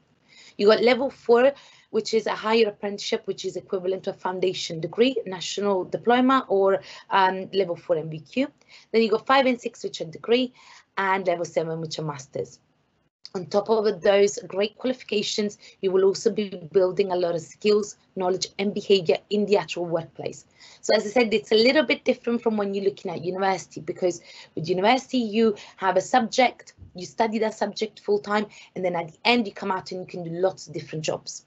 You 0.56 0.66
got 0.66 0.82
level 0.82 1.10
four, 1.10 1.52
which 1.90 2.14
is 2.14 2.26
a 2.26 2.34
higher 2.34 2.68
apprenticeship, 2.68 3.26
which 3.26 3.44
is 3.44 3.56
equivalent 3.56 4.04
to 4.04 4.10
a 4.10 4.14
foundation 4.14 4.80
degree, 4.80 5.16
national 5.26 5.84
diploma, 5.84 6.44
or 6.48 6.82
um, 7.10 7.48
level 7.52 7.76
four 7.76 7.96
NVQ. 7.96 8.46
Then 8.92 9.02
you 9.02 9.10
got 9.10 9.26
five 9.26 9.46
and 9.46 9.60
six, 9.60 9.82
which 9.82 10.00
are 10.00 10.04
degree, 10.04 10.52
and 10.96 11.26
level 11.26 11.44
seven, 11.44 11.80
which 11.80 11.98
are 11.98 12.04
masters. 12.04 12.60
On 13.34 13.46
top 13.46 13.68
of 13.68 14.02
those 14.02 14.40
great 14.48 14.76
qualifications, 14.76 15.56
you 15.80 15.92
will 15.92 16.04
also 16.04 16.30
be 16.32 16.48
building 16.72 17.12
a 17.12 17.16
lot 17.16 17.36
of 17.36 17.40
skills, 17.40 17.96
knowledge 18.16 18.48
and 18.58 18.74
behavior 18.74 19.18
in 19.30 19.46
the 19.46 19.56
actual 19.56 19.86
workplace. 19.86 20.46
So 20.80 20.96
as 20.96 21.06
I 21.06 21.10
said, 21.10 21.32
it's 21.32 21.52
a 21.52 21.62
little 21.62 21.84
bit 21.84 22.04
different 22.04 22.42
from 22.42 22.56
when 22.56 22.74
you're 22.74 22.84
looking 22.84 23.10
at 23.10 23.24
university 23.24 23.80
because 23.80 24.20
with 24.56 24.68
university, 24.68 25.18
you 25.18 25.54
have 25.76 25.96
a 25.96 26.00
subject, 26.00 26.74
you 26.96 27.06
study 27.06 27.38
that 27.38 27.54
subject 27.54 28.00
full 28.00 28.18
time, 28.18 28.46
and 28.74 28.84
then 28.84 28.96
at 28.96 29.12
the 29.12 29.18
end 29.24 29.46
you 29.46 29.52
come 29.52 29.70
out 29.70 29.92
and 29.92 30.00
you 30.00 30.06
can 30.06 30.24
do 30.24 30.30
lots 30.30 30.66
of 30.66 30.74
different 30.74 31.04
jobs 31.04 31.44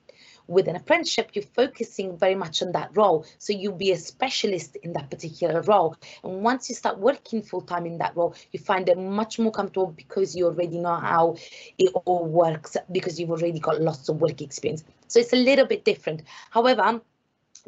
with 0.48 0.68
an 0.68 0.76
apprenticeship, 0.76 1.32
you're 1.34 1.44
focusing 1.44 2.18
very 2.18 2.36
much 2.36 2.62
on 2.62 2.72
that 2.74 2.96
role. 2.96 3.26
So 3.38 3.54
you'll 3.54 3.74
be 3.74 3.92
a 3.92 3.98
specialist 3.98 4.76
in 4.78 4.94
that 4.94 5.10
particular 5.10 5.62
role. 5.62 5.96
And 6.24 6.42
once 6.44 6.70
you 6.70 6.76
start 6.76 7.00
working 7.00 7.42
full 7.42 7.62
time 7.62 7.86
in 7.86 7.98
that 8.00 8.16
role, 8.16 8.36
you 8.52 8.60
find 8.60 8.90
it 8.90 8.98
much 8.98 9.40
more 9.40 9.52
comfortable 9.52 9.88
because 9.88 10.36
you 10.36 10.46
already 10.46 10.80
know 10.80 10.96
how 10.96 11.36
it 11.78 11.92
all 12.06 12.26
works 12.26 12.78
because 12.92 13.20
you've 13.20 13.32
already 13.32 13.60
got 13.60 13.82
lots 13.82 14.10
of 14.10 14.22
work 14.22 14.42
experience. 14.42 14.84
So 15.08 15.20
it's 15.20 15.34
a 15.34 15.38
little 15.38 15.66
bit 15.66 15.86
different. 15.86 16.24
However, 16.50 17.02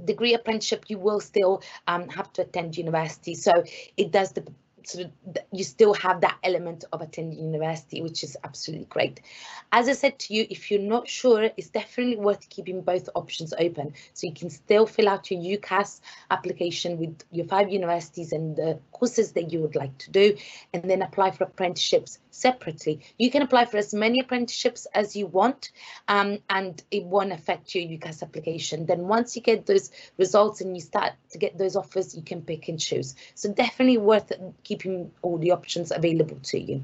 degree 0.03 0.33
apprenticeship, 0.33 0.85
you 0.87 0.97
will 0.97 1.19
still 1.19 1.61
um, 1.87 2.09
have 2.09 2.31
to 2.33 2.41
attend 2.41 2.77
university. 2.77 3.35
So 3.35 3.63
it 3.97 4.11
does 4.11 4.31
the 4.33 4.45
sort 4.87 5.05
of 5.05 5.37
you 5.51 5.63
still 5.63 5.93
have 5.95 6.21
that 6.21 6.37
element 6.43 6.85
of 6.91 7.01
attending 7.01 7.39
university, 7.39 8.01
which 8.01 8.23
is 8.23 8.37
absolutely 8.43 8.85
great. 8.85 9.21
As 9.71 9.87
I 9.89 9.93
said 9.93 10.19
to 10.19 10.33
you, 10.33 10.45
if 10.49 10.69
you're 10.69 10.79
not 10.79 11.09
sure, 11.09 11.49
it's 11.57 11.69
definitely 11.69 12.17
worth 12.17 12.49
keeping 12.49 12.81
both 12.81 13.09
options 13.15 13.53
open. 13.57 13.93
So 14.13 14.27
you 14.27 14.33
can 14.33 14.49
still 14.49 14.85
fill 14.85 15.09
out 15.09 15.31
your 15.31 15.59
UCAS 15.59 16.01
application 16.31 16.97
with 16.97 17.23
your 17.31 17.45
five 17.47 17.69
universities 17.69 18.31
and 18.31 18.55
the 18.55 18.79
courses 18.91 19.31
that 19.33 19.51
you 19.51 19.59
would 19.59 19.75
like 19.75 19.97
to 19.99 20.11
do, 20.11 20.37
and 20.73 20.89
then 20.89 21.01
apply 21.01 21.31
for 21.31 21.45
apprenticeships 21.45 22.19
separately. 22.35 23.01
You 23.17 23.31
can 23.31 23.41
apply 23.41 23.65
for 23.65 23.77
as 23.77 23.93
many 23.93 24.19
apprenticeships 24.19 24.85
as 24.93 25.15
you 25.15 25.27
want, 25.27 25.71
um, 26.07 26.39
and 26.49 26.81
it 26.91 27.05
won't 27.05 27.31
affect 27.31 27.73
your 27.73 27.85
UCAS 27.85 28.21
application. 28.21 28.85
Then 28.85 29.07
once 29.07 29.35
you 29.35 29.41
get 29.41 29.65
those 29.65 29.91
results 30.17 30.61
and 30.61 30.75
you 30.75 30.81
start 30.81 31.13
to 31.31 31.37
get 31.37 31.57
those 31.57 31.75
offers, 31.75 32.15
you 32.15 32.21
can 32.21 32.41
pick 32.41 32.67
and 32.67 32.79
choose. 32.79 33.15
So 33.35 33.51
definitely 33.51 33.97
worth 33.97 34.31
keeping 34.63 35.11
all 35.21 35.37
the 35.37 35.51
options 35.51 35.91
available 35.91 36.39
to 36.43 36.59
you. 36.59 36.83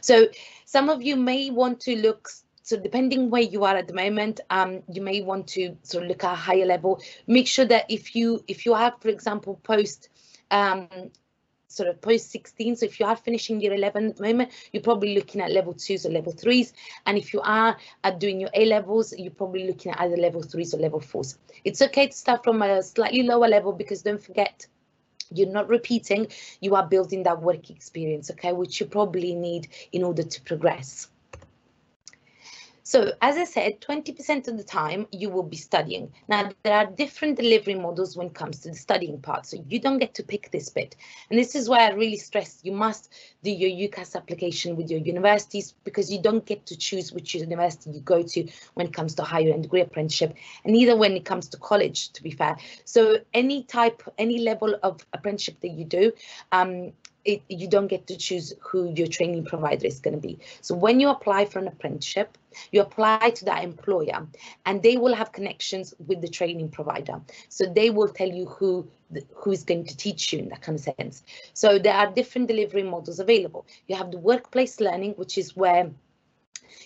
So 0.00 0.28
some 0.64 0.88
of 0.88 1.02
you 1.02 1.16
may 1.16 1.50
want 1.50 1.80
to 1.80 1.96
look 1.96 2.28
so 2.64 2.76
depending 2.78 3.28
where 3.28 3.42
you 3.42 3.64
are 3.64 3.76
at 3.76 3.88
the 3.88 3.92
moment 3.92 4.40
um, 4.50 4.82
you 4.88 5.02
may 5.02 5.20
want 5.20 5.48
to 5.48 5.76
sort 5.82 6.04
of 6.04 6.08
look 6.08 6.22
at 6.22 6.32
a 6.32 6.36
higher 6.36 6.64
level 6.64 7.02
make 7.26 7.48
sure 7.48 7.64
that 7.64 7.84
if 7.88 8.14
you 8.14 8.42
if 8.46 8.64
you 8.64 8.72
have 8.72 8.94
for 9.00 9.08
example 9.08 9.60
post 9.64 10.08
um, 10.52 10.88
sort 11.72 11.88
of 11.88 12.00
post 12.00 12.30
16 12.30 12.76
so 12.76 12.86
if 12.86 13.00
you 13.00 13.06
are 13.06 13.16
finishing 13.16 13.60
year 13.60 13.74
11 13.74 14.08
at 14.08 14.16
the 14.16 14.22
moment 14.22 14.50
you're 14.72 14.82
probably 14.82 15.14
looking 15.14 15.40
at 15.40 15.50
level 15.50 15.72
twos 15.72 16.06
or 16.06 16.10
level 16.10 16.32
threes. 16.32 16.72
And 17.06 17.18
if 17.18 17.32
you 17.32 17.40
are 17.42 17.76
at 18.04 18.18
doing 18.18 18.40
your 18.40 18.50
a 18.54 18.66
levels 18.66 19.12
you're 19.16 19.30
probably 19.30 19.66
looking 19.66 19.92
at 19.92 20.00
either 20.00 20.16
level 20.16 20.42
threes 20.42 20.74
or 20.74 20.78
level 20.78 21.00
fours. 21.00 21.38
It's 21.64 21.82
okay 21.82 22.08
to 22.08 22.12
start 22.12 22.44
from 22.44 22.62
a 22.62 22.82
slightly 22.82 23.22
lower 23.22 23.48
level 23.48 23.72
because 23.72 24.02
don't 24.02 24.22
forget 24.22 24.66
you're 25.34 25.48
not 25.48 25.68
repeating. 25.68 26.26
You 26.60 26.74
are 26.74 26.86
building 26.86 27.22
that 27.22 27.40
work 27.40 27.70
experience 27.70 28.30
okay 28.32 28.52
which 28.52 28.80
you 28.80 28.86
probably 28.86 29.34
need 29.34 29.68
in 29.92 30.02
order 30.04 30.22
to 30.22 30.42
progress 30.42 31.08
so 32.92 33.10
as 33.22 33.38
I 33.38 33.44
said, 33.44 33.80
20% 33.80 34.48
of 34.48 34.58
the 34.58 34.62
time 34.62 35.06
you 35.12 35.30
will 35.30 35.42
be 35.44 35.56
studying. 35.56 36.12
Now, 36.28 36.50
there 36.62 36.74
are 36.74 36.84
different 36.84 37.38
delivery 37.38 37.74
models 37.74 38.18
when 38.18 38.26
it 38.26 38.34
comes 38.34 38.58
to 38.60 38.68
the 38.68 38.74
studying 38.74 39.18
part, 39.18 39.46
so 39.46 39.64
you 39.66 39.78
don't 39.78 39.98
get 39.98 40.12
to 40.16 40.22
pick 40.22 40.50
this 40.50 40.68
bit. 40.68 40.94
And 41.30 41.38
this 41.38 41.54
is 41.54 41.70
why 41.70 41.86
I 41.86 41.94
really 41.94 42.18
stress 42.18 42.60
you 42.62 42.72
must 42.72 43.10
do 43.42 43.50
your 43.50 43.70
UCAS 43.88 44.14
application 44.14 44.76
with 44.76 44.90
your 44.90 45.00
universities 45.00 45.72
because 45.84 46.12
you 46.12 46.20
don't 46.20 46.44
get 46.44 46.66
to 46.66 46.76
choose 46.76 47.14
which 47.14 47.34
university 47.34 47.92
you 47.92 48.00
go 48.00 48.22
to 48.24 48.46
when 48.74 48.88
it 48.88 48.92
comes 48.92 49.14
to 49.14 49.22
higher 49.22 49.54
end 49.54 49.62
degree 49.62 49.80
apprenticeship, 49.80 50.34
and 50.66 50.76
either 50.76 50.94
when 50.94 51.12
it 51.12 51.24
comes 51.24 51.48
to 51.48 51.56
college, 51.56 52.10
to 52.10 52.22
be 52.22 52.30
fair. 52.30 52.58
So 52.84 53.16
any 53.32 53.62
type, 53.62 54.02
any 54.18 54.40
level 54.40 54.76
of 54.82 55.00
apprenticeship 55.14 55.62
that 55.62 55.70
you 55.70 55.86
do, 55.86 56.12
um, 56.52 56.92
it, 57.24 57.42
you 57.48 57.68
don't 57.68 57.86
get 57.86 58.06
to 58.08 58.16
choose 58.16 58.52
who 58.60 58.92
your 58.94 59.06
training 59.06 59.44
provider 59.44 59.86
is 59.86 60.00
going 60.00 60.14
to 60.14 60.20
be. 60.20 60.38
So 60.60 60.74
when 60.74 60.98
you 60.98 61.08
apply 61.08 61.44
for 61.44 61.60
an 61.60 61.68
apprenticeship, 61.68 62.36
you 62.72 62.80
apply 62.80 63.30
to 63.30 63.44
that 63.44 63.62
employer 63.62 64.26
and 64.66 64.82
they 64.82 64.96
will 64.96 65.14
have 65.14 65.32
connections 65.32 65.94
with 66.06 66.20
the 66.20 66.28
training 66.28 66.70
provider. 66.70 67.20
So 67.48 67.64
they 67.66 67.90
will 67.90 68.08
tell 68.08 68.28
you 68.28 68.46
who 68.46 68.88
who 69.34 69.50
is 69.50 69.62
going 69.62 69.84
to 69.84 69.96
teach 69.96 70.32
you 70.32 70.38
in 70.38 70.48
that 70.48 70.62
kind 70.62 70.78
of 70.78 70.84
sense. 70.96 71.22
So 71.52 71.78
there 71.78 71.94
are 71.94 72.10
different 72.10 72.48
delivery 72.48 72.82
models 72.82 73.20
available. 73.20 73.66
You 73.86 73.96
have 73.96 74.10
the 74.10 74.18
workplace 74.18 74.80
learning, 74.80 75.12
which 75.12 75.36
is 75.36 75.54
where 75.54 75.90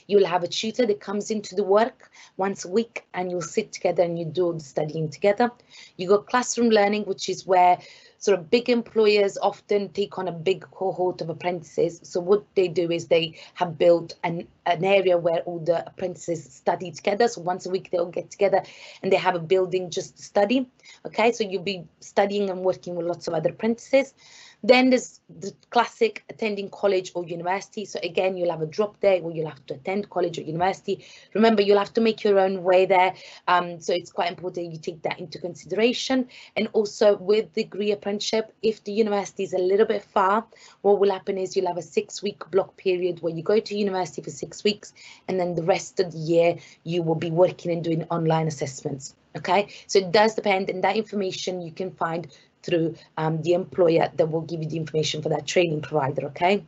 You'll 0.06 0.26
have 0.26 0.42
a 0.42 0.48
tutor 0.48 0.86
that 0.86 1.00
comes 1.00 1.30
into 1.30 1.54
the 1.54 1.62
work 1.62 2.10
once 2.36 2.64
a 2.64 2.68
week 2.68 3.06
and 3.14 3.30
you'll 3.30 3.42
sit 3.42 3.72
together 3.72 4.02
and 4.02 4.18
you 4.18 4.24
do 4.24 4.52
the 4.52 4.60
studying 4.60 5.08
together. 5.08 5.50
You 5.96 6.08
got 6.08 6.26
classroom 6.26 6.70
learning, 6.70 7.04
which 7.04 7.28
is 7.28 7.46
where 7.46 7.78
sort 8.26 8.40
of 8.40 8.50
big 8.50 8.68
employers 8.68 9.38
often 9.40 9.88
take 9.90 10.18
on 10.18 10.26
a 10.26 10.32
big 10.32 10.68
cohort 10.72 11.20
of 11.20 11.30
apprentices. 11.30 12.00
So 12.02 12.18
what 12.18 12.44
they 12.56 12.66
do 12.66 12.90
is 12.90 13.06
they 13.06 13.38
have 13.54 13.78
built 13.78 14.16
an, 14.24 14.48
an 14.66 14.84
area 14.84 15.16
where 15.16 15.42
all 15.42 15.60
the 15.60 15.86
apprentices 15.86 16.42
study 16.42 16.90
together. 16.90 17.28
So 17.28 17.40
once 17.40 17.66
a 17.66 17.70
week 17.70 17.90
they'll 17.92 18.10
get 18.10 18.28
together 18.32 18.64
and 19.02 19.12
they 19.12 19.16
have 19.16 19.36
a 19.36 19.38
building 19.38 19.90
just 19.90 20.16
to 20.16 20.22
study. 20.24 20.68
Okay, 21.06 21.30
so 21.30 21.44
you'll 21.44 21.62
be 21.62 21.84
studying 22.00 22.50
and 22.50 22.62
working 22.62 22.96
with 22.96 23.06
lots 23.06 23.28
of 23.28 23.34
other 23.34 23.50
apprentices. 23.50 24.12
Then 24.62 24.90
there's 24.90 25.20
the 25.28 25.52
classic 25.70 26.24
attending 26.28 26.70
college 26.70 27.12
or 27.14 27.24
university. 27.24 27.84
So 27.84 28.00
again, 28.02 28.36
you'll 28.36 28.50
have 28.50 28.62
a 28.62 28.66
drop 28.66 28.98
day 29.00 29.20
where 29.20 29.34
you'll 29.34 29.48
have 29.48 29.64
to 29.66 29.74
attend 29.74 30.10
college 30.10 30.38
or 30.38 30.42
university. 30.42 31.04
Remember, 31.34 31.62
you'll 31.62 31.78
have 31.78 31.92
to 31.94 32.00
make 32.00 32.24
your 32.24 32.38
own 32.38 32.62
way 32.62 32.86
there. 32.86 33.14
Um, 33.46 33.80
so 33.80 33.92
it's 33.92 34.10
quite 34.10 34.30
important 34.30 34.72
you 34.72 34.78
take 34.78 35.02
that 35.02 35.20
into 35.20 35.38
consideration. 35.38 36.28
And 36.56 36.68
also 36.72 37.16
with 37.16 37.52
degree 37.52 37.92
apprenticeship, 37.92 38.52
if 38.62 38.82
the 38.84 38.92
university 38.92 39.44
is 39.44 39.52
a 39.52 39.58
little 39.58 39.86
bit 39.86 40.02
far, 40.02 40.46
what 40.82 40.98
will 40.98 41.12
happen 41.12 41.38
is 41.38 41.54
you'll 41.54 41.68
have 41.68 41.76
a 41.76 41.82
six 41.82 42.22
week 42.22 42.42
block 42.50 42.76
period 42.76 43.22
where 43.22 43.34
you 43.34 43.42
go 43.42 43.60
to 43.60 43.76
university 43.76 44.22
for 44.22 44.30
six 44.30 44.64
weeks 44.64 44.92
and 45.28 45.38
then 45.38 45.54
the 45.54 45.62
rest 45.62 46.00
of 46.00 46.12
the 46.12 46.18
year 46.18 46.56
you 46.82 47.02
will 47.02 47.14
be 47.14 47.30
working 47.30 47.70
and 47.70 47.84
doing 47.84 48.04
online 48.10 48.48
assessments. 48.48 49.14
Okay, 49.36 49.68
so 49.86 49.98
it 49.98 50.12
does 50.12 50.34
depend, 50.34 50.70
and 50.70 50.82
that 50.82 50.96
information 50.96 51.60
you 51.60 51.70
can 51.70 51.90
find 51.90 52.26
through 52.66 52.96
um, 53.16 53.40
the 53.42 53.54
employer 53.54 54.10
that 54.16 54.26
will 54.26 54.42
give 54.42 54.60
you 54.62 54.68
the 54.68 54.76
information 54.76 55.22
for 55.22 55.30
that 55.30 55.46
training 55.46 55.80
provider, 55.80 56.26
okay? 56.26 56.64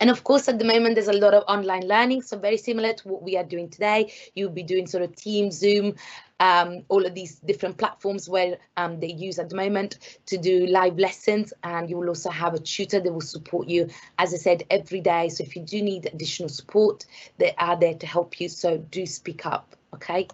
And 0.00 0.10
of 0.10 0.24
course, 0.24 0.48
at 0.48 0.58
the 0.58 0.64
moment, 0.64 0.94
there's 0.94 1.08
a 1.08 1.12
lot 1.12 1.34
of 1.34 1.44
online 1.48 1.86
learning. 1.86 2.22
So 2.22 2.38
very 2.38 2.56
similar 2.56 2.92
to 2.92 3.08
what 3.08 3.22
we 3.22 3.36
are 3.36 3.44
doing 3.44 3.68
today. 3.68 4.12
You'll 4.34 4.50
be 4.50 4.62
doing 4.62 4.86
sort 4.86 5.02
of 5.02 5.14
Teams, 5.16 5.58
Zoom, 5.58 5.94
um, 6.40 6.82
all 6.88 7.06
of 7.06 7.14
these 7.14 7.36
different 7.36 7.76
platforms 7.76 8.28
where 8.28 8.58
um, 8.76 9.00
they 9.00 9.12
use 9.12 9.38
at 9.38 9.48
the 9.48 9.56
moment 9.56 10.18
to 10.26 10.36
do 10.36 10.66
live 10.66 10.98
lessons. 10.98 11.52
And 11.62 11.88
you 11.88 11.96
will 11.98 12.08
also 12.08 12.30
have 12.30 12.54
a 12.54 12.58
tutor 12.58 13.00
that 13.00 13.12
will 13.12 13.20
support 13.20 13.68
you, 13.68 13.88
as 14.18 14.34
I 14.34 14.36
said, 14.36 14.64
every 14.70 15.00
day. 15.00 15.28
So 15.28 15.44
if 15.44 15.56
you 15.56 15.62
do 15.62 15.82
need 15.82 16.06
additional 16.06 16.48
support, 16.48 17.06
they 17.38 17.54
are 17.58 17.78
there 17.78 17.94
to 17.94 18.06
help 18.06 18.40
you. 18.40 18.48
So 18.48 18.78
do 18.78 19.06
speak 19.06 19.46
up, 19.46 19.76
okay? 19.94 20.28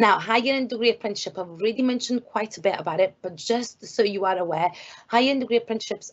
Now, 0.00 0.20
higher 0.20 0.64
degree 0.64 0.90
apprenticeship, 0.90 1.36
I've 1.38 1.48
already 1.48 1.82
mentioned 1.82 2.24
quite 2.24 2.56
a 2.56 2.60
bit 2.60 2.76
about 2.78 3.00
it, 3.00 3.16
but 3.20 3.34
just 3.34 3.84
so 3.84 4.04
you 4.04 4.24
are 4.26 4.38
aware, 4.38 4.70
higher 5.08 5.34
degree 5.36 5.56
apprenticeships 5.56 6.12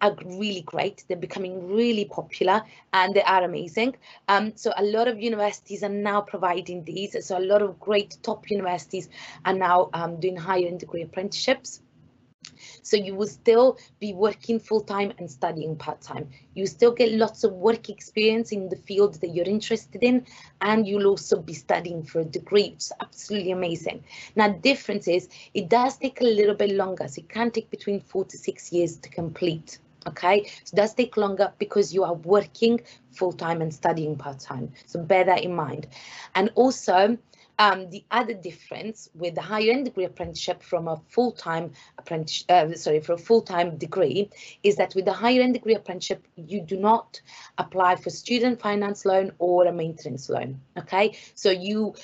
are 0.00 0.16
really 0.24 0.62
great. 0.62 1.04
They're 1.06 1.16
becoming 1.18 1.68
really 1.68 2.06
popular 2.06 2.62
and 2.94 3.12
they 3.12 3.22
are 3.22 3.44
amazing. 3.44 3.96
Um, 4.28 4.56
so 4.56 4.72
a 4.74 4.82
lot 4.82 5.08
of 5.08 5.20
universities 5.20 5.82
are 5.82 5.90
now 5.90 6.22
providing 6.22 6.84
these. 6.84 7.16
So 7.26 7.36
a 7.36 7.40
lot 7.40 7.60
of 7.60 7.78
great 7.78 8.16
top 8.22 8.50
universities 8.50 9.10
are 9.44 9.52
now 9.52 9.90
um, 9.92 10.20
doing 10.20 10.36
higher 10.36 10.70
degree 10.70 11.02
apprenticeships. 11.02 11.82
So 12.82 12.96
you 12.96 13.14
will 13.14 13.26
still 13.26 13.78
be 14.00 14.12
working 14.12 14.58
full 14.58 14.80
time 14.80 15.12
and 15.18 15.30
studying 15.30 15.76
part 15.76 16.00
time. 16.00 16.28
You 16.54 16.66
still 16.66 16.92
get 16.92 17.12
lots 17.12 17.44
of 17.44 17.52
work 17.52 17.88
experience 17.88 18.52
in 18.52 18.68
the 18.68 18.76
field 18.76 19.14
that 19.20 19.28
you're 19.28 19.46
interested 19.46 20.02
in, 20.02 20.26
and 20.60 20.86
you'll 20.86 21.06
also 21.06 21.40
be 21.40 21.54
studying 21.54 22.02
for 22.02 22.20
a 22.20 22.24
degree, 22.24 22.74
is 22.76 22.92
absolutely 23.00 23.52
amazing. 23.52 24.04
Now, 24.36 24.48
the 24.48 24.58
difference 24.58 25.08
is 25.08 25.28
it 25.54 25.68
does 25.68 25.96
take 25.96 26.20
a 26.20 26.24
little 26.24 26.54
bit 26.54 26.70
longer. 26.70 27.08
So 27.08 27.20
it 27.20 27.28
can 27.28 27.50
take 27.50 27.70
between 27.70 28.00
four 28.00 28.24
to 28.24 28.38
six 28.38 28.72
years 28.72 28.96
to 28.98 29.08
complete. 29.08 29.78
Okay, 30.06 30.48
so 30.64 30.76
does 30.76 30.94
take 30.94 31.16
longer 31.16 31.52
because 31.58 31.92
you 31.92 32.04
are 32.04 32.14
working 32.14 32.80
full 33.10 33.32
time 33.32 33.60
and 33.60 33.74
studying 33.74 34.16
part 34.16 34.38
time. 34.38 34.72
So 34.86 35.02
bear 35.02 35.24
that 35.24 35.44
in 35.44 35.54
mind. 35.54 35.86
And 36.34 36.50
also, 36.54 37.18
Um, 37.58 37.90
the 37.90 38.04
other 38.10 38.34
difference 38.34 39.08
with 39.14 39.34
the 39.34 39.40
higher 39.40 39.72
end 39.72 39.86
degree 39.86 40.04
apprenticeship 40.04 40.62
from 40.62 40.86
a 40.86 41.00
full-time 41.08 41.72
apprentice, 41.98 42.44
uh, 42.48 42.72
sorry, 42.74 43.00
for 43.00 43.14
a 43.14 43.18
full-time 43.18 43.76
degree, 43.76 44.30
is 44.62 44.76
that 44.76 44.94
with 44.94 45.04
the 45.04 45.12
higher 45.12 45.40
end 45.40 45.54
degree 45.54 45.74
apprenticeship, 45.74 46.26
you 46.36 46.60
do 46.60 46.76
not 46.76 47.20
apply 47.58 47.96
for 47.96 48.10
student 48.10 48.60
finance 48.60 49.04
loan 49.04 49.32
or 49.38 49.66
a 49.66 49.72
maintenance 49.72 50.28
loan. 50.28 50.60
Okay, 50.78 51.16
so 51.34 51.50
you 51.50 51.94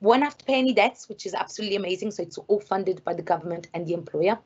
won't 0.00 0.24
have 0.24 0.36
to 0.38 0.44
pay 0.44 0.58
any 0.58 0.72
debts, 0.72 1.08
which 1.08 1.24
is 1.24 1.34
absolutely 1.34 1.76
amazing. 1.76 2.10
So 2.10 2.22
it's 2.22 2.38
all 2.38 2.60
funded 2.60 3.04
by 3.04 3.14
the 3.14 3.22
government 3.22 3.68
and 3.74 3.86
the 3.86 3.94
employer 3.94 4.38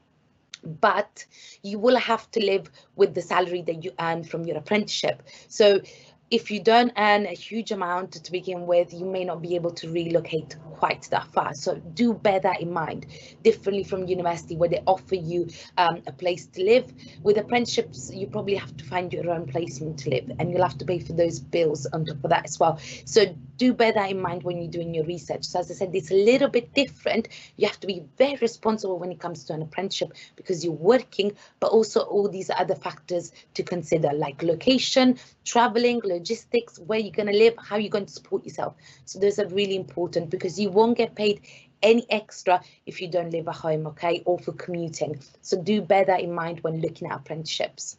but 0.62 1.24
you 1.62 1.78
will 1.78 1.96
have 1.96 2.30
to 2.32 2.44
live 2.44 2.70
with 2.96 3.14
the 3.14 3.22
salary 3.22 3.62
that 3.62 3.84
you 3.84 3.92
earn 4.00 4.24
from 4.24 4.44
your 4.44 4.56
apprenticeship. 4.56 5.22
So 5.48 5.80
if 6.30 6.48
you 6.50 6.60
don't 6.60 6.92
earn 6.96 7.26
a 7.26 7.34
huge 7.34 7.72
amount 7.72 8.12
to 8.12 8.30
begin 8.30 8.64
with, 8.66 8.94
you 8.94 9.04
may 9.04 9.24
not 9.24 9.42
be 9.42 9.56
able 9.56 9.72
to 9.72 9.90
relocate 9.90 10.56
quite 10.74 11.02
that 11.10 11.26
far. 11.32 11.54
So 11.54 11.74
do 11.74 12.14
bear 12.14 12.38
that 12.38 12.60
in 12.60 12.72
mind. 12.72 13.06
Differently 13.42 13.82
from 13.82 14.06
university 14.06 14.54
where 14.56 14.68
they 14.68 14.80
offer 14.86 15.16
you 15.16 15.48
um, 15.76 16.02
a 16.06 16.12
place 16.12 16.46
to 16.46 16.62
live, 16.62 16.92
with 17.22 17.36
apprenticeships, 17.36 18.12
you 18.14 18.28
probably 18.28 18.54
have 18.54 18.76
to 18.76 18.84
find 18.84 19.12
your 19.12 19.28
own 19.30 19.46
placement 19.46 19.98
to 20.00 20.10
live 20.10 20.30
and 20.38 20.50
you'll 20.50 20.62
have 20.62 20.78
to 20.78 20.84
pay 20.84 21.00
for 21.00 21.14
those 21.14 21.40
bills 21.40 21.86
on 21.86 22.04
top 22.04 22.22
of 22.22 22.30
that 22.30 22.44
as 22.44 22.60
well. 22.60 22.78
So 23.04 23.34
do 23.56 23.74
bear 23.74 23.92
that 23.92 24.10
in 24.10 24.22
mind 24.22 24.44
when 24.44 24.62
you're 24.62 24.70
doing 24.70 24.94
your 24.94 25.04
research. 25.04 25.44
So 25.44 25.58
as 25.58 25.70
I 25.70 25.74
said, 25.74 25.94
it's 25.94 26.10
a 26.10 26.14
little 26.14 26.48
bit 26.48 26.72
different. 26.74 27.28
You 27.56 27.66
have 27.66 27.78
to 27.80 27.86
be 27.86 28.04
very 28.16 28.36
responsible 28.36 28.98
when 28.98 29.12
it 29.12 29.18
comes 29.18 29.44
to 29.44 29.52
an 29.52 29.62
apprenticeship 29.62 30.14
because 30.36 30.64
you're 30.64 30.72
working, 30.72 31.32
but 31.58 31.72
also 31.72 32.00
all 32.00 32.28
these 32.28 32.50
other 32.50 32.74
factors 32.74 33.32
to 33.54 33.62
consider 33.62 34.12
like 34.14 34.42
location, 34.42 35.18
traveling, 35.44 36.00
logistics, 36.20 36.78
where 36.78 36.98
you're 36.98 37.12
going 37.12 37.32
to 37.32 37.36
live, 37.36 37.54
how 37.58 37.76
you're 37.76 37.90
going 37.90 38.06
to 38.06 38.12
support 38.12 38.44
yourself. 38.44 38.74
So 39.04 39.18
those 39.18 39.38
are 39.38 39.48
really 39.48 39.76
important 39.76 40.30
because 40.30 40.60
you 40.60 40.70
won't 40.70 40.96
get 40.96 41.14
paid 41.14 41.40
any 41.82 42.06
extra 42.10 42.62
if 42.86 43.00
you 43.00 43.08
don't 43.08 43.30
live 43.30 43.48
at 43.48 43.54
home, 43.54 43.86
okay, 43.88 44.22
or 44.26 44.38
for 44.38 44.52
commuting. 44.52 45.18
So 45.42 45.60
do 45.60 45.82
bear 45.82 46.04
that 46.04 46.20
in 46.20 46.32
mind 46.32 46.60
when 46.60 46.80
looking 46.80 47.10
at 47.10 47.16
apprenticeships. 47.16 47.96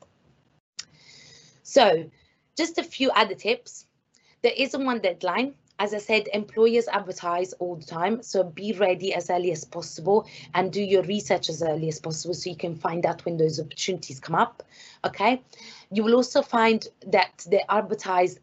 So 1.64 2.10
just 2.58 2.78
a 2.78 2.84
few 2.84 3.12
other 3.12 3.36
tips. 3.36 3.86
There 4.42 4.54
isn't 4.56 4.86
one 4.86 5.00
deadline. 5.00 5.56
As 5.82 5.96
I 5.96 5.98
said, 5.98 6.30
employers 6.32 6.88
advertise 6.88 7.54
all 7.54 7.76
the 7.76 7.84
time, 7.84 8.22
so 8.22 8.44
be 8.44 8.72
ready 8.74 9.16
as 9.16 9.32
early 9.32 9.52
as 9.52 9.66
possible 9.66 10.28
and 10.54 10.72
do 10.72 10.80
your 10.80 11.02
research 11.02 11.50
as 11.50 11.64
early 11.64 11.88
as 11.88 12.00
possible 12.00 12.36
so 12.36 12.52
you 12.52 12.56
can 12.56 12.76
find 12.76 13.04
out 13.04 13.26
when 13.26 13.36
those 13.36 13.60
opportunities 13.60 14.20
come 14.20 14.36
up. 14.36 14.62
Okay, 15.04 15.42
you 15.92 16.04
will 16.04 16.14
also 16.14 16.44
find 16.44 16.88
that 17.08 17.44
they 17.50 17.64
advertise 17.68 18.40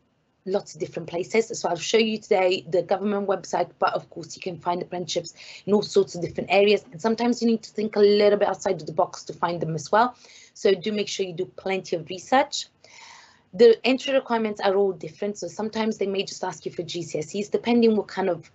lots 0.47 0.75
of 0.75 0.81
different 0.81 1.09
places. 1.09 1.57
So 1.57 1.69
I'll 1.69 1.77
show 1.77 1.99
you 1.99 2.19
today 2.19 2.67
the 2.69 2.83
government 2.83 3.29
website, 3.29 3.71
but 3.79 3.95
of 3.95 4.11
course 4.11 4.35
you 4.35 4.43
can 4.43 4.59
find 4.59 4.83
apprenticeships 4.83 5.35
in 5.65 5.75
all 5.75 5.83
sorts 5.83 6.17
of 6.17 6.23
different 6.23 6.51
areas. 6.51 6.85
And 6.91 7.01
sometimes 7.01 7.41
you 7.41 7.47
need 7.47 7.63
to 7.63 7.71
think 7.71 7.95
a 7.95 8.01
little 8.01 8.41
bit 8.41 8.49
outside 8.49 8.81
of 8.81 8.87
the 8.89 8.93
box 8.93 9.23
to 9.25 9.33
find 9.33 9.63
them 9.63 9.77
as 9.77 9.93
well. 9.93 10.17
So 10.55 10.75
do 10.75 10.91
make 10.91 11.07
sure 11.07 11.25
you 11.25 11.35
do 11.35 11.45
plenty 11.45 11.95
of 11.95 12.09
research. 12.09 12.67
The 13.55 13.79
entry 13.85 14.15
requirements 14.15 14.61
are 14.61 14.75
all 14.77 14.93
different. 14.93 15.39
So 15.39 15.49
sometimes 15.49 15.99
they 15.99 16.07
may 16.07 16.25
just 16.25 16.45
ask 16.45 16.67
you 16.67 16.73
for 16.73 16.83
GCSEs, 16.83 17.51
depending 17.51 17.97
what 17.97 18.09
kind 18.09 18.29
of 18.29 18.51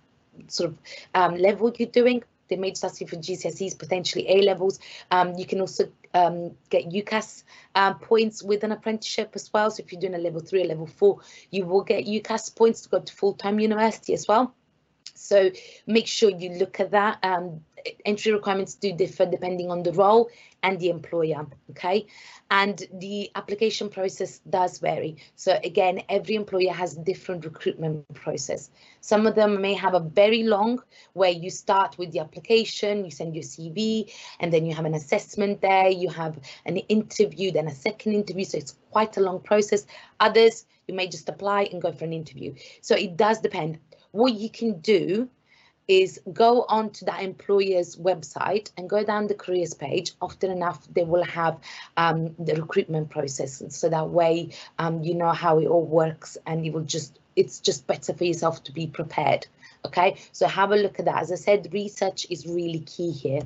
sort 0.48 0.70
of 0.70 0.78
um, 1.14 1.36
level 1.36 1.72
you're 1.76 1.88
doing. 1.88 2.22
They 2.48 2.56
may 2.56 2.70
just 2.70 2.84
ask 2.84 3.00
you 3.00 3.06
for 3.06 3.16
GCSEs, 3.16 3.78
potentially 3.78 4.28
A 4.28 4.42
levels. 4.42 4.78
Um, 5.10 5.34
you 5.34 5.46
can 5.46 5.60
also 5.60 5.88
um, 6.12 6.52
get 6.68 6.90
UCAS 6.90 7.42
uh, 7.74 7.94
points 7.94 8.42
with 8.42 8.64
an 8.64 8.72
apprenticeship 8.72 9.32
as 9.34 9.50
well. 9.52 9.70
So 9.70 9.82
if 9.82 9.92
you're 9.92 10.00
doing 10.00 10.14
a 10.14 10.18
level 10.18 10.40
three 10.40 10.62
or 10.62 10.66
level 10.66 10.86
four, 10.86 11.20
you 11.50 11.64
will 11.66 11.82
get 11.82 12.04
UCAS 12.04 12.54
points 12.54 12.82
to 12.82 12.88
go 12.90 13.00
to 13.00 13.12
full-time 13.12 13.58
university 13.58 14.12
as 14.12 14.28
well. 14.28 14.54
So 15.14 15.50
make 15.86 16.06
sure 16.06 16.30
you 16.30 16.50
look 16.50 16.80
at 16.80 16.90
that. 16.92 17.18
Um, 17.22 17.60
entry 18.04 18.32
requirements 18.32 18.74
do 18.74 18.92
differ 18.92 19.26
depending 19.26 19.70
on 19.70 19.82
the 19.82 19.92
role 19.92 20.30
and 20.62 20.78
the 20.80 20.88
employer, 20.88 21.46
okay? 21.70 22.06
And 22.50 22.82
the 22.94 23.30
application 23.34 23.90
process 23.90 24.40
does 24.48 24.78
vary. 24.78 25.16
So 25.36 25.58
again, 25.62 26.02
every 26.08 26.34
employer 26.34 26.72
has 26.72 26.94
different 26.94 27.44
recruitment 27.44 28.12
process. 28.14 28.70
Some 29.00 29.26
of 29.26 29.34
them 29.34 29.60
may 29.60 29.74
have 29.74 29.94
a 29.94 30.00
very 30.00 30.42
long 30.42 30.80
where 31.12 31.30
you 31.30 31.50
start 31.50 31.98
with 31.98 32.12
the 32.12 32.20
application, 32.20 33.04
you 33.04 33.10
send 33.10 33.34
your 33.34 33.44
CV, 33.44 34.10
and 34.40 34.52
then 34.52 34.64
you 34.64 34.74
have 34.74 34.86
an 34.86 34.94
assessment 34.94 35.60
there, 35.60 35.88
you 35.88 36.08
have 36.08 36.38
an 36.64 36.78
interview, 36.78 37.52
then 37.52 37.68
a 37.68 37.74
second 37.74 38.14
interview. 38.14 38.44
So 38.44 38.58
it's 38.58 38.76
quite 38.90 39.16
a 39.16 39.20
long 39.20 39.40
process. 39.40 39.86
Others, 40.20 40.64
you 40.86 40.94
may 40.94 41.08
just 41.08 41.28
apply 41.28 41.64
and 41.64 41.82
go 41.82 41.92
for 41.92 42.04
an 42.04 42.12
interview. 42.12 42.54
So 42.80 42.94
it 42.94 43.16
does 43.16 43.40
depend. 43.40 43.78
What 44.14 44.34
you 44.34 44.48
can 44.48 44.78
do 44.78 45.28
is 45.88 46.20
go 46.32 46.66
on 46.68 46.90
to 46.90 47.04
that 47.06 47.20
employer's 47.20 47.96
website 47.96 48.70
and 48.76 48.88
go 48.88 49.02
down 49.02 49.26
the 49.26 49.34
careers 49.34 49.74
page. 49.74 50.12
Often 50.22 50.52
enough, 50.52 50.86
they 50.94 51.02
will 51.02 51.24
have 51.24 51.58
um, 51.96 52.32
the 52.38 52.54
recruitment 52.54 53.10
process. 53.10 53.60
So 53.70 53.88
that 53.88 54.10
way, 54.10 54.50
um, 54.78 55.02
you 55.02 55.16
know 55.16 55.32
how 55.32 55.58
it 55.58 55.66
all 55.66 55.84
works 55.84 56.38
and 56.46 56.64
you 56.64 56.70
will 56.70 56.84
just, 56.84 57.18
it's 57.34 57.58
just 57.58 57.88
better 57.88 58.14
for 58.14 58.22
yourself 58.22 58.62
to 58.62 58.72
be 58.72 58.86
prepared. 58.86 59.48
Okay, 59.84 60.16
so 60.30 60.46
have 60.46 60.70
a 60.70 60.76
look 60.76 61.00
at 61.00 61.06
that. 61.06 61.20
As 61.20 61.32
I 61.32 61.34
said, 61.34 61.70
research 61.72 62.28
is 62.30 62.46
really 62.46 62.80
key 62.86 63.10
here. 63.10 63.42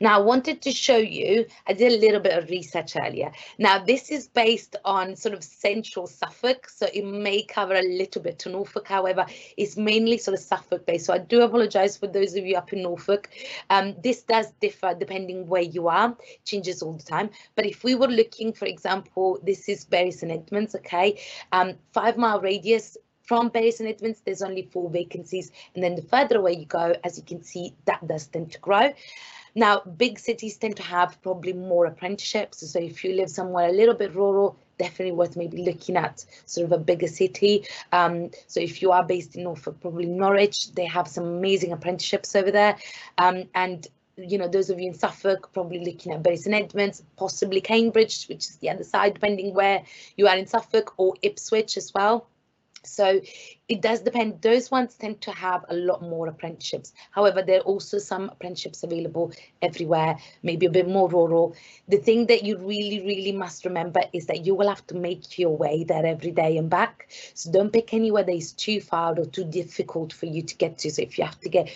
Now, 0.00 0.18
I 0.18 0.22
wanted 0.22 0.62
to 0.62 0.72
show 0.72 0.96
you, 0.96 1.46
I 1.66 1.72
did 1.72 1.92
a 1.92 1.98
little 1.98 2.20
bit 2.20 2.36
of 2.36 2.48
research 2.50 2.96
earlier. 2.96 3.32
Now, 3.58 3.78
this 3.78 4.10
is 4.10 4.28
based 4.28 4.76
on 4.84 5.16
sort 5.16 5.34
of 5.34 5.42
central 5.42 6.06
Suffolk, 6.06 6.68
so 6.68 6.86
it 6.92 7.04
may 7.04 7.42
cover 7.42 7.74
a 7.74 7.82
little 7.82 8.22
bit 8.22 8.38
to 8.40 8.48
Norfolk. 8.50 8.86
However, 8.88 9.26
it's 9.56 9.76
mainly 9.76 10.18
sort 10.18 10.36
of 10.36 10.44
Suffolk 10.44 10.86
based. 10.86 11.06
So 11.06 11.14
I 11.14 11.18
do 11.18 11.42
apologize 11.42 11.96
for 11.96 12.06
those 12.06 12.34
of 12.34 12.44
you 12.44 12.56
up 12.56 12.72
in 12.72 12.82
Norfolk. 12.82 13.30
Um, 13.70 13.94
this 14.02 14.22
does 14.22 14.52
differ 14.60 14.94
depending 14.98 15.46
where 15.46 15.62
you 15.62 15.88
are, 15.88 16.16
changes 16.44 16.82
all 16.82 16.94
the 16.94 17.02
time. 17.02 17.30
But 17.54 17.66
if 17.66 17.84
we 17.84 17.94
were 17.94 18.08
looking, 18.08 18.52
for 18.52 18.66
example, 18.66 19.38
this 19.42 19.68
is 19.68 19.84
Bury 19.84 20.10
St 20.10 20.32
Edmunds, 20.32 20.74
okay, 20.74 21.20
um, 21.52 21.74
five 21.92 22.16
mile 22.16 22.40
radius 22.40 22.96
from 23.26 23.48
Bury 23.48 23.72
St 23.72 23.90
Edmunds, 23.90 24.22
there's 24.24 24.42
only 24.42 24.68
four 24.72 24.88
vacancies. 24.88 25.50
And 25.74 25.82
then 25.82 25.96
the 25.96 26.02
further 26.02 26.38
away 26.38 26.52
you 26.52 26.66
go, 26.66 26.94
as 27.02 27.18
you 27.18 27.24
can 27.24 27.42
see, 27.42 27.74
that 27.84 28.06
does 28.06 28.26
tend 28.28 28.52
to 28.52 28.58
grow. 28.60 28.92
Now, 29.56 29.80
big 29.80 30.18
cities 30.18 30.58
tend 30.58 30.76
to 30.76 30.82
have 30.82 31.20
probably 31.22 31.54
more 31.54 31.86
apprenticeships. 31.86 32.70
So 32.70 32.78
if 32.78 33.02
you 33.02 33.14
live 33.14 33.30
somewhere 33.30 33.70
a 33.70 33.72
little 33.72 33.94
bit 33.94 34.14
rural, 34.14 34.58
definitely 34.78 35.12
worth 35.12 35.34
maybe 35.34 35.62
looking 35.62 35.96
at 35.96 36.26
sort 36.44 36.66
of 36.66 36.72
a 36.72 36.78
bigger 36.78 37.06
city. 37.06 37.64
Um, 37.90 38.30
so 38.48 38.60
if 38.60 38.82
you 38.82 38.92
are 38.92 39.02
based 39.02 39.34
in 39.34 39.44
Norfolk, 39.44 39.80
probably 39.80 40.04
Norwich, 40.04 40.72
they 40.74 40.84
have 40.84 41.08
some 41.08 41.24
amazing 41.24 41.72
apprenticeships 41.72 42.36
over 42.36 42.50
there. 42.50 42.76
Um, 43.16 43.44
and 43.54 43.88
you 44.18 44.36
know, 44.36 44.48
those 44.48 44.68
of 44.68 44.78
you 44.78 44.88
in 44.88 44.94
Suffolk 44.94 45.50
probably 45.54 45.82
looking 45.84 46.12
at 46.12 46.22
Bury 46.22 46.36
St 46.36 46.54
Edmunds, 46.54 47.02
possibly 47.16 47.62
Cambridge, 47.62 48.26
which 48.26 48.48
is 48.48 48.56
the 48.56 48.68
other 48.68 48.84
side, 48.84 49.14
depending 49.14 49.54
where 49.54 49.82
you 50.18 50.26
are 50.28 50.36
in 50.36 50.46
Suffolk, 50.46 50.94
or 50.98 51.14
Ipswich 51.22 51.78
as 51.78 51.92
well. 51.94 52.28
So 52.86 53.20
it 53.68 53.80
does 53.80 54.00
depend. 54.00 54.42
Those 54.42 54.70
ones 54.70 54.94
tend 54.94 55.20
to 55.22 55.32
have 55.32 55.64
a 55.68 55.74
lot 55.74 56.02
more 56.02 56.28
apprenticeships. 56.28 56.92
However, 57.10 57.42
there 57.42 57.58
are 57.58 57.64
also 57.64 57.98
some 57.98 58.28
apprenticeships 58.30 58.82
available 58.82 59.32
everywhere, 59.60 60.18
maybe 60.42 60.66
a 60.66 60.70
bit 60.70 60.88
more 60.88 61.08
rural. 61.08 61.56
The 61.88 61.98
thing 61.98 62.26
that 62.26 62.44
you 62.44 62.58
really, 62.58 63.00
really 63.00 63.32
must 63.32 63.64
remember 63.64 64.00
is 64.12 64.26
that 64.26 64.46
you 64.46 64.54
will 64.54 64.68
have 64.68 64.86
to 64.88 64.94
make 64.94 65.38
your 65.38 65.56
way 65.56 65.84
there 65.84 66.06
every 66.06 66.30
day 66.30 66.56
and 66.56 66.70
back. 66.70 67.08
So 67.34 67.50
don't 67.50 67.72
pick 67.72 67.92
anywhere 67.92 68.22
that 68.22 68.34
is 68.34 68.52
too 68.52 68.80
far 68.80 69.18
or 69.18 69.26
too 69.26 69.44
difficult 69.44 70.12
for 70.12 70.26
you 70.26 70.42
to 70.42 70.54
get 70.56 70.78
to. 70.78 70.90
So 70.90 71.02
if 71.02 71.18
you 71.18 71.24
have 71.24 71.40
to 71.40 71.48
get 71.48 71.68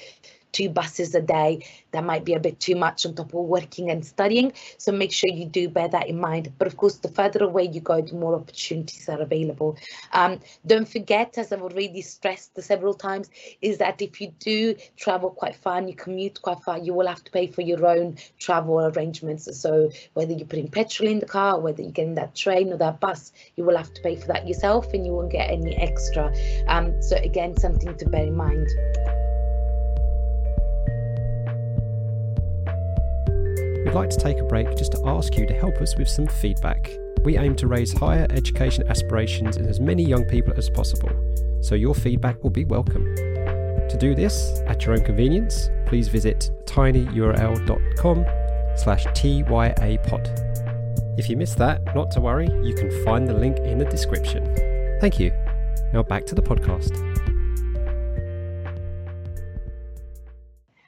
two 0.53 0.69
buses 0.69 1.15
a 1.15 1.21
day. 1.21 1.67
That 1.93 2.05
might 2.05 2.25
be 2.25 2.35
a 2.35 2.41
bit 2.41 2.61
too 2.61 2.77
much 2.77 3.07
on 3.07 3.15
top 3.15 3.35
of 3.35 3.45
working 3.45 3.91
and 3.91 4.05
studying. 4.05 4.53
So 4.79 4.93
make 4.93 5.13
sure 5.13 5.31
you 5.31 5.47
do 5.47 5.69
bear 5.69 5.89
that 5.89 6.09
in 6.09 6.21
mind. 6.21 6.53
But 6.59 6.69
of 6.69 6.77
course, 6.77 6.97
the 6.97 7.09
further 7.09 7.45
away 7.45 7.65
you 7.65 7.81
go, 7.81 8.01
the 8.01 8.15
more 8.15 8.35
opportunities 8.35 9.09
are 9.09 9.21
available. 9.21 9.77
Um, 10.13 10.41
don't 10.67 10.89
forget, 10.89 11.37
as 11.39 11.53
I've 11.53 11.63
already 11.63 12.03
stressed 12.03 12.61
several 12.63 12.95
times, 12.95 13.31
is 13.61 13.79
that 13.79 14.01
if 14.03 14.21
you 14.21 14.33
do 14.39 14.75
travel 14.97 15.31
quite 15.31 15.57
far 15.57 15.79
and 15.79 15.89
you 15.89 15.95
commute 15.95 16.41
quite 16.43 16.61
far, 16.61 16.79
you 16.79 16.95
will 16.95 17.07
have 17.07 17.25
to 17.25 17.31
pay 17.31 17.47
for 17.47 17.63
your 17.63 17.87
own 17.87 18.17
travel 18.39 18.81
arrangements. 18.81 19.49
So 19.61 19.91
whether 20.15 20.33
you're 20.33 20.47
putting 20.47 20.69
petrol 20.69 21.09
in 21.09 21.19
the 21.19 21.27
car, 21.27 21.59
whether 21.61 21.83
you're 21.83 21.91
getting 21.91 22.15
that 22.15 22.35
train 22.35 22.73
or 22.73 22.77
that 22.79 23.01
bus, 23.01 23.33
you 23.57 23.65
will 23.65 23.77
have 23.77 23.93
to 23.95 24.03
pay 24.03 24.17
for 24.17 24.27
that 24.29 24.47
yourself 24.47 24.93
and 24.93 25.05
you 25.05 25.13
won't 25.13 25.33
get 25.33 25.51
any 25.51 25.77
extra. 25.77 26.33
Um, 26.69 27.01
so 27.03 27.17
again, 27.17 27.57
something 27.57 27.97
to 27.97 28.09
bear 28.09 28.25
in 28.25 28.37
mind. 28.37 28.69
We'd 33.91 33.97
like 33.97 34.11
to 34.11 34.19
take 34.19 34.39
a 34.39 34.45
break 34.45 34.77
just 34.77 34.93
to 34.93 35.03
ask 35.05 35.37
you 35.37 35.45
to 35.47 35.53
help 35.53 35.79
us 35.79 35.97
with 35.97 36.09
some 36.09 36.29
feedback. 36.29 36.93
We 37.25 37.37
aim 37.37 37.57
to 37.57 37.67
raise 37.67 37.93
higher 37.93 38.25
education 38.31 38.89
aspirations 38.89 39.57
in 39.57 39.67
as 39.67 39.81
many 39.81 40.05
young 40.05 40.25
people 40.27 40.55
as 40.57 40.71
possible, 40.71 41.11
so 41.61 41.75
your 41.75 41.97
feedback 41.97 42.41
will 42.45 42.51
be 42.51 42.65
welcome. 42.65 43.05
To 43.17 43.97
do 43.99 44.15
this, 44.15 44.61
at 44.69 44.85
your 44.85 44.95
own 44.95 45.05
convenience, 45.05 45.71
please 45.87 46.07
visit 46.07 46.53
tinyurl.com 46.67 48.25
slash 48.77 49.07
tyapod. 49.07 51.19
If 51.19 51.29
you 51.29 51.37
missed 51.37 51.59
that, 51.59 51.93
not 51.93 52.13
to 52.13 52.21
worry, 52.21 52.49
you 52.63 52.77
can 52.77 53.05
find 53.05 53.27
the 53.27 53.35
link 53.35 53.59
in 53.59 53.79
the 53.79 53.87
description. 53.87 54.55
Thank 55.01 55.19
you. 55.19 55.33
Now 55.93 56.05
back 56.05 56.27
to 56.27 56.37
the 56.37 56.43
podcast. 56.43 56.95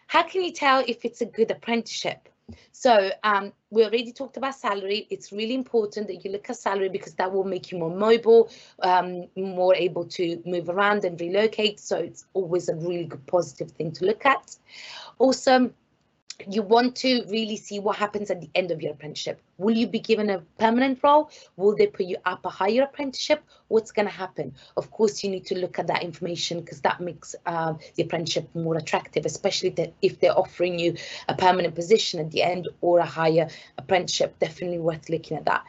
How 0.07 0.23
can 0.23 0.45
you 0.45 0.53
tell 0.53 0.85
if 0.87 1.05
it's 1.05 1.21
a 1.21 1.27
good 1.27 1.51
apprenticeship? 1.51 2.29
So 2.73 3.11
um, 3.25 3.53
we 3.71 3.83
already 3.83 4.13
talked 4.13 4.37
about 4.37 4.55
salary. 4.55 5.07
It's 5.11 5.33
really 5.33 5.55
important 5.55 6.07
that 6.09 6.25
you 6.25 6.31
look 6.31 6.49
at 6.51 6.57
salary 6.57 6.89
because 6.89 7.15
that 7.15 7.33
will 7.33 7.45
make 7.45 7.71
you 7.71 7.79
more 7.79 7.95
mobile, 7.95 8.51
um, 8.83 9.29
more 9.37 9.75
able 9.75 10.05
to 10.07 10.43
move 10.45 10.69
around 10.69 11.05
and 11.05 11.21
relocate. 11.21 11.81
So 11.81 11.97
it's 11.97 12.27
always 12.35 12.69
a 12.69 12.75
really 12.75 13.05
good 13.05 13.27
positive 13.27 13.71
thing 13.71 13.93
to 13.93 14.05
look 14.05 14.27
at. 14.27 14.57
Also, 15.19 15.73
you 16.49 16.63
want 16.63 16.97
to 16.97 17.25
really 17.29 17.57
see 17.57 17.79
what 17.79 17.97
happens 17.97 18.31
at 18.31 18.41
the 18.41 18.51
end 18.55 18.71
of 18.71 18.83
your 18.83 18.93
apprenticeship. 18.93 19.41
Will 19.59 19.77
you 19.77 19.87
be 19.87 20.01
given 20.01 20.31
a 20.31 20.41
permanent 20.59 20.99
role? 21.03 21.31
Will 21.57 21.77
they 21.77 21.87
put 21.87 22.07
you 22.07 22.17
up 22.25 22.45
a 22.45 22.49
higher 22.49 22.83
apprenticeship? 22.83 23.43
What's 23.69 23.93
going 23.93 24.07
to 24.07 24.15
happen? 24.15 24.55
Of 24.77 24.91
course, 24.91 25.23
you 25.23 25.31
need 25.31 25.47
to 25.47 25.59
look 25.59 25.79
at 25.79 25.87
that 25.87 26.03
information 26.03 26.61
because 26.61 26.81
that 26.81 27.01
makes 27.01 27.35
uh, 27.47 27.75
the 27.95 28.03
apprenticeship 28.03 28.49
more 28.55 28.77
attractive, 28.77 29.27
especially 29.27 29.93
if 30.03 30.21
they're 30.21 30.39
offering 30.39 30.79
you 30.79 30.97
a 31.29 31.35
permanent 31.35 31.75
position 31.75 32.21
at 32.21 32.31
the 32.31 32.43
end 32.43 32.69
or 32.81 32.99
a 32.99 33.07
higher 33.07 33.49
apprenticeship. 33.79 34.39
Definitely 34.39 34.79
worth 34.79 35.09
looking 35.09 35.37
at 35.37 35.45
that. 35.45 35.65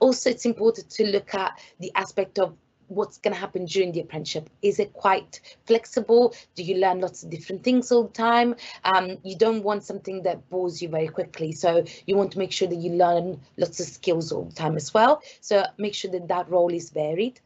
Also, 0.00 0.30
it's 0.30 0.46
important 0.46 0.90
to 0.90 1.06
look 1.06 1.34
at 1.34 1.58
the 1.80 1.90
aspect 1.94 2.38
of 2.38 2.54
what's 2.88 3.18
going 3.18 3.34
to 3.34 3.40
happen 3.40 3.64
during 3.66 3.92
the 3.92 4.00
apprenticeship? 4.00 4.50
Is 4.62 4.78
it 4.78 4.92
quite 4.92 5.40
flexible? 5.66 6.34
Do 6.54 6.62
you 6.62 6.76
learn 6.76 7.00
lots 7.00 7.22
of 7.22 7.30
different 7.30 7.62
things 7.62 7.92
all 7.92 8.04
the 8.04 8.12
time? 8.12 8.56
Um, 8.84 9.18
you 9.22 9.36
don't 9.36 9.62
want 9.62 9.84
something 9.84 10.22
that 10.22 10.48
bores 10.50 10.82
you 10.82 10.88
very 10.88 11.08
quickly. 11.08 11.52
So 11.52 11.84
you 12.06 12.16
want 12.16 12.32
to 12.32 12.38
make 12.38 12.52
sure 12.52 12.68
that 12.68 12.76
you 12.76 12.92
learn 12.92 13.40
lots 13.56 13.80
of 13.80 13.86
skills 13.86 14.32
all 14.32 14.44
the 14.44 14.54
time 14.54 14.76
as 14.76 14.92
well. 14.92 15.22
So 15.40 15.64
make 15.76 15.94
sure 15.94 16.10
that 16.10 16.28
that 16.28 16.50
role 16.50 16.72
is 16.72 16.90
varied 16.90 17.40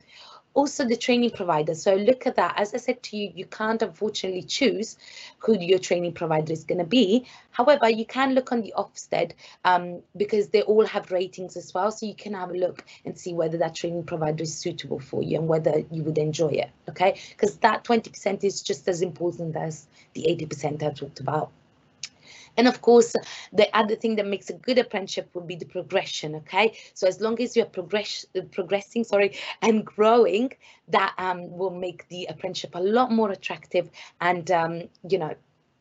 also 0.55 0.85
the 0.85 0.97
training 0.97 1.31
provider. 1.31 1.75
So 1.75 1.95
look 1.95 2.27
at 2.27 2.37
that. 2.37 2.55
As 2.57 2.75
i 2.75 2.79
said 2.79 3.03
to 3.05 3.17
you 3.17 3.33
you 3.35 3.47
can't 3.47 3.83
unfortunately 3.83 4.43
choose 4.43 4.97
who 5.38 5.59
your 5.59 5.79
training 5.79 6.12
provider 6.12 6.53
is 6.53 6.65
going 6.65 6.79
to 6.79 6.85
be. 6.85 7.27
However 7.51 7.88
you 7.88 8.07
can 8.07 8.35
look 8.35 8.53
on 8.53 8.62
the 8.62 8.75
ofsted 8.77 9.33
um, 9.65 10.03
because 10.17 10.49
they 10.49 10.62
all 10.62 10.87
have 10.87 11.11
ratings 11.11 11.57
as 11.57 11.73
well. 11.75 11.91
So 11.91 12.07
you 12.07 12.15
can 12.15 12.35
have 12.35 12.51
a 12.51 12.55
look 12.55 12.85
and 13.05 13.19
see 13.19 13.33
whether 13.35 13.59
that 13.59 13.75
training 13.75 14.05
provider 14.05 14.43
is 14.43 14.57
suitable 14.57 15.01
for 15.01 15.23
you 15.23 15.38
and 15.38 15.49
whether 15.49 15.83
you 15.91 16.03
would 16.05 16.19
enjoy 16.19 16.49
it 16.49 16.71
okay? 16.88 17.19
Because 17.31 17.57
that 17.59 17.85
20% 17.85 18.45
is 18.45 18.62
just 18.62 18.88
as 18.88 19.03
important 19.03 19.57
as 19.57 19.87
the 20.15 20.25
80% 20.25 20.83
i 20.83 20.91
talked 20.91 21.21
about 21.21 21.51
and 22.57 22.69
of 22.69 22.83
course, 22.83 23.15
the 23.53 23.77
other 23.77 23.97
thing 23.97 24.17
that 24.17 24.27
makes 24.27 24.51
a 24.51 24.55
good 24.55 24.79
apprenticeship 24.79 25.31
would 25.35 25.47
be 25.47 25.57
the 25.57 25.65
progression. 25.67 26.35
Okay, 26.37 26.77
so 26.95 27.07
as 27.07 27.21
long 27.21 27.41
as 27.41 27.57
you're 27.57 27.67
progress 27.67 28.27
progressing, 28.51 29.05
sorry, 29.05 29.37
and 29.62 29.85
growing, 29.85 30.53
that 30.88 31.15
um, 31.19 31.51
will 31.57 31.71
make 31.71 32.09
the 32.09 32.27
apprenticeship 32.27 32.75
a 32.75 32.81
lot 32.81 33.11
more 33.11 33.31
attractive 33.31 33.91
and 34.21 34.51
um, 34.51 34.83
you 35.09 35.19
know 35.19 35.35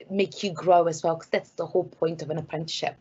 make 0.10 0.44
you 0.44 0.52
grow 0.52 0.88
as 0.88 1.04
well, 1.04 1.16
because 1.16 1.30
that's 1.30 1.52
the 1.52 1.66
whole 1.66 1.86
point 1.86 2.22
of 2.22 2.30
an 2.30 2.38
apprenticeship. 2.38 2.96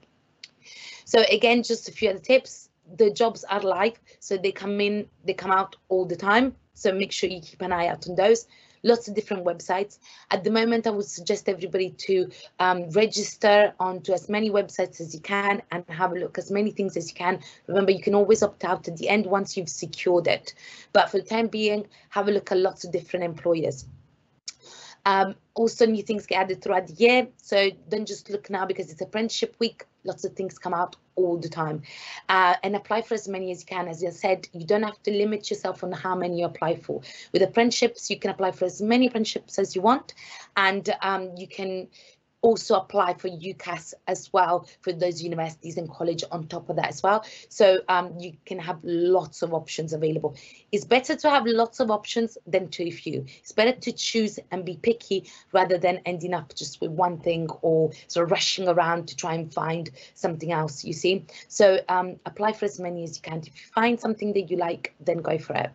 So 1.05 1.25
again, 1.31 1.63
just 1.63 1.89
a 1.89 1.93
few 1.93 2.11
other 2.11 2.19
tips. 2.19 2.69
The 2.97 3.11
jobs 3.11 3.45
are 3.45 3.61
live, 3.61 4.01
so 4.19 4.37
they 4.37 4.53
come 4.53 4.81
in, 4.81 5.09
they 5.25 5.35
come 5.35 5.53
out 5.53 5.77
all 5.89 6.05
the 6.05 6.17
time. 6.17 6.57
So 6.75 6.93
make 6.93 7.13
sure 7.13 7.31
you 7.31 7.41
keep 7.41 7.63
an 7.63 7.73
eye 7.73 7.87
out 7.87 8.09
on 8.09 8.17
those 8.17 8.47
lots 8.83 9.09
of 9.09 9.15
different 9.15 9.45
websites. 9.45 9.99
At 10.31 10.45
the 10.45 10.51
moment, 10.51 10.87
I 10.87 10.91
would 10.91 11.07
suggest 11.07 11.49
everybody 11.49 11.91
to 11.91 12.31
um, 12.59 12.91
register 12.91 13.75
onto 13.79 14.13
as 14.13 14.29
many 14.29 14.51
websites 14.51 15.01
as 15.01 15.15
you 15.15 15.21
can 15.21 15.63
and 15.71 15.85
have 15.89 16.13
a 16.13 16.17
look 16.17 16.39
as 16.39 16.51
many 16.51 16.71
things 16.71 16.97
as 16.97 17.09
you 17.09 17.15
can. 17.15 17.41
Remember, 17.67 17.93
you 17.93 18.03
can 18.03 18.15
always 18.15 18.43
opt 18.43 18.65
out 18.65 18.89
at 18.89 18.97
the 18.97 19.09
end 19.09 19.27
once 19.27 19.57
you've 19.57 19.69
secured 19.69 20.27
it. 20.27 20.55
But 20.93 21.11
for 21.11 21.19
the 21.19 21.25
time 21.25 21.49
being, 21.49 21.87
have 22.11 22.29
a 22.29 22.33
look 22.33 22.53
at 22.53 22.59
lots 22.59 22.85
of 22.85 22.93
different 22.93 23.25
employers. 23.25 23.87
Um, 25.07 25.35
also, 25.55 25.87
new 25.87 26.03
things 26.03 26.27
get 26.27 26.43
added 26.43 26.63
throughout 26.63 26.87
the 26.87 26.95
year. 26.95 27.29
So 27.39 27.71
don't 27.89 28.07
just 28.07 28.31
look 28.31 28.51
now 28.51 28.67
because 28.67 28.91
it's 28.91 29.01
apprenticeship 29.01 29.57
week. 29.59 29.87
Lots 30.05 30.25
of 30.25 30.33
things 30.35 30.59
come 30.59 30.75
out 30.75 30.97
all 31.15 31.37
the 31.37 31.49
time. 31.49 31.83
Uh, 32.29 32.55
and 32.63 32.75
apply 32.75 33.03
for 33.03 33.15
as 33.15 33.29
many 33.29 33.51
as 33.51 33.61
you 33.61 33.67
can. 33.67 33.89
As 33.89 34.05
I 34.05 34.11
said, 34.11 34.49
you 34.53 34.65
don't 34.65 34.83
have 34.83 35.03
to 35.03 35.11
limit 35.11 35.51
yourself 35.51 35.85
on 35.85 35.93
how 35.93 36.15
many 36.15 36.41
you 36.41 36.47
apply 36.47 36.77
for. 36.77 37.03
With 37.33 37.43
apprenticeships, 37.43 38.11
you 38.11 38.19
can 38.19 38.31
apply 38.31 38.53
for 38.53 38.65
as 38.65 38.81
many 38.81 39.09
apprenticeships 39.09 39.59
as 39.59 39.77
you 39.77 39.83
want. 39.83 40.15
And 40.57 40.89
um, 41.03 41.35
you 41.37 41.47
can 41.47 41.89
also 42.43 42.77
apply 42.77 43.15
for 43.15 43.29
UCAS 43.29 43.95
as 44.07 44.33
well 44.33 44.67
for 44.81 44.93
those 44.93 45.23
universities 45.23 45.77
and 45.77 45.91
college 45.91 46.25
on 46.31 46.47
top 46.47 46.69
of 46.69 46.77
that 46.77 46.89
as 46.89 47.03
well. 47.03 47.25
So 47.49 47.81
um, 47.89 48.15
you 48.19 48.35
can 48.47 48.59
have 48.59 48.79
lots 48.83 49.43
of 49.43 49.53
options 49.53 49.93
available. 49.93 50.37
It's 50.73 50.85
better 50.85 51.17
to 51.17 51.31
have 51.31 51.47
lots 51.47 51.81
of 51.81 51.91
options 51.91 52.39
than 52.47 52.69
too 52.69 52.91
few. 52.91 53.27
It's 53.41 53.53
better 53.53 53.73
to 53.73 53.93
choose 53.93 54.39
and 54.51 54.65
be 54.65 54.77
picky 54.77 55.31
rather 55.53 55.79
than 55.79 56.01
ending 56.07 56.35
up 56.35 56.55
just 56.55 56.81
with 56.81 56.91
one 56.91 57.19
thing 57.19 57.49
or 57.63 57.93
sort 58.09 58.25
of 58.25 58.31
rushing 58.31 58.69
around 58.69 59.09
to 59.09 59.17
try 59.17 59.35
and 59.35 59.53
find 59.53 59.91
something 60.15 60.53
else, 60.53 60.85
you 60.85 60.93
see. 60.93 61.27
So 61.49 61.81
um, 61.89 62.17
apply 62.27 62.53
for 62.53 62.65
as 62.65 62.81
many 62.81 63.05
as 63.05 63.17
you 63.17 63.23
can. 63.23 63.39
If 63.39 63.47
you 63.47 63.53
find 63.75 64.01
something 64.01 64.33
that 64.35 64.51
you 64.51 64.57
like, 64.57 64.95
then 65.01 65.19
go 65.19 65.39
for 65.39 65.55
it. 65.55 65.71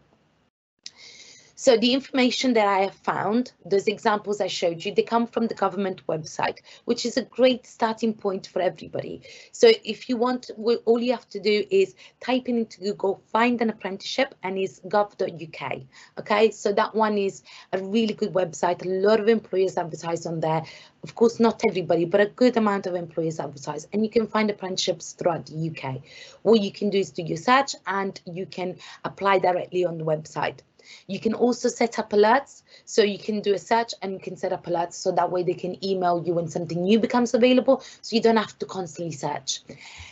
So 1.57 1.77
the 1.77 1.93
information 1.93 2.53
that 2.55 2.67
I 2.67 2.79
have 2.79 2.95
found, 2.95 3.53
those 3.65 3.87
examples 3.87 4.41
I 4.41 4.47
showed 4.47 4.83
you, 4.83 4.93
they 4.93 5.03
come 5.03 5.25
from 5.25 5.47
the 5.47 5.53
government 5.53 6.05
website, 6.05 6.57
which 6.83 7.05
is 7.05 7.15
a 7.15 7.23
great 7.23 7.65
starting 7.65 8.13
point 8.13 8.47
for 8.47 8.61
everybody. 8.61 9.21
So 9.53 9.71
if 9.85 10.09
you 10.09 10.17
want, 10.17 10.51
all 10.57 10.99
you 10.99 11.13
have 11.13 11.29
to 11.29 11.39
do 11.39 11.63
is 11.71 11.95
type 12.19 12.49
in 12.49 12.57
into 12.57 12.81
Google, 12.81 13.23
find 13.31 13.61
an 13.61 13.69
apprenticeship 13.69 14.35
and 14.43 14.57
is 14.57 14.81
gov.uk. 14.85 15.81
Okay, 16.19 16.51
so 16.51 16.73
that 16.73 16.93
one 16.93 17.17
is 17.17 17.41
a 17.71 17.81
really 17.81 18.13
good 18.13 18.33
website. 18.33 18.85
A 18.85 18.89
lot 18.89 19.21
of 19.21 19.29
employers 19.29 19.77
advertise 19.77 20.25
on 20.25 20.41
there. 20.41 20.61
Of 21.03 21.15
course, 21.15 21.39
not 21.39 21.61
everybody, 21.65 22.03
but 22.03 22.19
a 22.19 22.25
good 22.25 22.57
amount 22.57 22.85
of 22.85 22.95
employers 22.95 23.39
advertise 23.39 23.87
and 23.93 24.03
you 24.03 24.09
can 24.09 24.27
find 24.27 24.49
apprenticeships 24.49 25.13
throughout 25.13 25.45
the 25.45 25.69
UK. 25.69 26.01
What 26.41 26.59
you 26.59 26.73
can 26.73 26.89
do 26.89 26.97
is 26.97 27.11
do 27.11 27.21
your 27.21 27.37
search 27.37 27.75
and 27.87 28.19
you 28.25 28.45
can 28.45 28.75
apply 29.05 29.39
directly 29.39 29.85
on 29.85 29.97
the 29.97 30.03
website. 30.03 30.59
You 31.07 31.19
can 31.19 31.33
also 31.33 31.69
set 31.69 31.99
up 31.99 32.11
alerts. 32.11 32.63
So 32.85 33.01
you 33.01 33.17
can 33.17 33.41
do 33.41 33.53
a 33.53 33.59
search 33.59 33.93
and 34.01 34.13
you 34.13 34.19
can 34.19 34.35
set 34.35 34.53
up 34.53 34.65
alerts 34.65 34.93
so 34.93 35.11
that 35.11 35.31
way 35.31 35.43
they 35.43 35.53
can 35.53 35.83
email 35.83 36.23
you 36.25 36.33
when 36.33 36.47
something 36.47 36.83
new 36.83 36.99
becomes 36.99 37.33
available. 37.33 37.83
So 38.01 38.15
you 38.15 38.21
don't 38.21 38.37
have 38.37 38.57
to 38.59 38.65
constantly 38.65 39.13
search. 39.13 39.61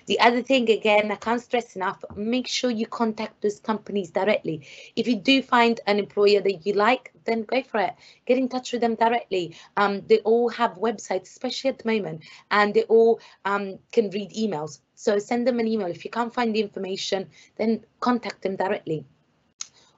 The 0.05 0.19
other 0.19 0.41
thing, 0.41 0.69
again, 0.69 1.11
I 1.11 1.15
can't 1.15 1.41
stress 1.41 1.75
enough, 1.75 2.03
make 2.15 2.47
sure 2.47 2.69
you 2.69 2.87
contact 2.87 3.41
those 3.41 3.59
companies 3.59 4.11
directly. 4.11 4.67
If 4.95 5.07
you 5.07 5.15
do 5.15 5.41
find 5.41 5.79
an 5.87 5.99
employer 5.99 6.41
that 6.41 6.65
you 6.65 6.73
like, 6.73 7.13
then 7.25 7.43
go 7.43 7.61
for 7.63 7.79
it. 7.79 7.93
Get 8.25 8.37
in 8.37 8.49
touch 8.49 8.71
with 8.71 8.81
them 8.81 8.95
directly. 8.95 9.55
Um, 9.77 10.01
they 10.07 10.19
all 10.19 10.49
have 10.49 10.73
websites, 10.73 11.23
especially 11.23 11.69
at 11.69 11.79
the 11.79 11.89
moment, 11.89 12.23
and 12.51 12.73
they 12.73 12.83
all 12.83 13.19
um, 13.45 13.79
can 13.91 14.09
read 14.09 14.31
emails. 14.31 14.79
So 14.95 15.19
send 15.19 15.47
them 15.47 15.59
an 15.59 15.67
email. 15.67 15.87
If 15.87 16.05
you 16.05 16.11
can't 16.11 16.33
find 16.33 16.55
the 16.55 16.61
information, 16.61 17.29
then 17.57 17.85
contact 17.99 18.41
them 18.41 18.55
directly. 18.55 19.05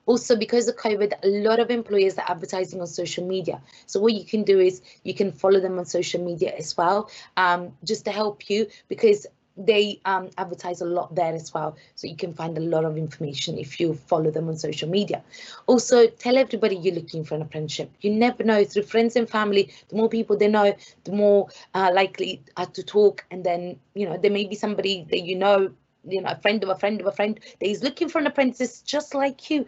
Also, 0.05 0.35
because 0.35 0.67
of 0.67 0.75
COVID, 0.75 1.13
a 1.23 1.27
lot 1.27 1.59
of 1.59 1.69
employers 1.69 2.17
are 2.17 2.29
advertising 2.29 2.81
on 2.81 2.87
social 2.87 3.25
media. 3.25 3.61
So 3.85 3.99
what 3.99 4.13
you 4.13 4.23
can 4.25 4.43
do 4.43 4.59
is 4.59 4.81
you 5.03 5.13
can 5.13 5.31
follow 5.31 5.59
them 5.59 5.79
on 5.79 5.85
social 5.85 6.23
media 6.23 6.53
as 6.57 6.77
well, 6.77 7.09
um, 7.37 7.73
just 7.83 8.05
to 8.05 8.11
help 8.11 8.49
you 8.49 8.67
because 8.87 9.25
they 9.57 9.99
um, 10.05 10.29
advertise 10.37 10.81
a 10.81 10.85
lot 10.85 11.15
there 11.15 11.33
as 11.33 11.53
well. 11.53 11.77
So 11.95 12.07
you 12.07 12.15
can 12.15 12.33
find 12.33 12.57
a 12.57 12.61
lot 12.61 12.85
of 12.85 12.97
information 12.97 13.57
if 13.57 13.79
you 13.79 13.93
follow 13.93 14.31
them 14.31 14.47
on 14.49 14.57
social 14.57 14.89
media. 14.89 15.23
Also, 15.65 16.07
tell 16.07 16.37
everybody 16.37 16.75
you're 16.75 16.95
looking 16.95 17.23
for 17.23 17.35
an 17.35 17.41
apprenticeship. 17.41 17.89
You 18.01 18.11
never 18.11 18.43
know 18.43 18.63
through 18.65 18.83
friends 18.83 19.15
and 19.15 19.29
family, 19.29 19.71
the 19.89 19.95
more 19.95 20.09
people 20.09 20.37
they 20.37 20.47
know, 20.47 20.75
the 21.05 21.11
more 21.11 21.49
uh, 21.73 21.91
likely 21.93 22.41
uh, 22.57 22.65
to 22.65 22.83
talk. 22.83 23.25
And 23.31 23.43
then, 23.43 23.79
you 23.93 24.07
know, 24.07 24.17
there 24.17 24.31
may 24.31 24.45
be 24.45 24.55
somebody 24.55 25.07
that 25.09 25.21
you 25.21 25.35
know 25.35 25.71
you 26.07 26.21
know, 26.21 26.29
a 26.29 26.35
friend 26.35 26.63
of 26.63 26.69
a 26.69 26.75
friend 26.75 27.01
of 27.01 27.07
a 27.07 27.11
friend 27.11 27.39
that 27.59 27.67
is 27.67 27.83
looking 27.83 28.09
for 28.09 28.19
an 28.19 28.27
apprentice 28.27 28.81
just 28.81 29.15
like 29.15 29.49
you. 29.49 29.65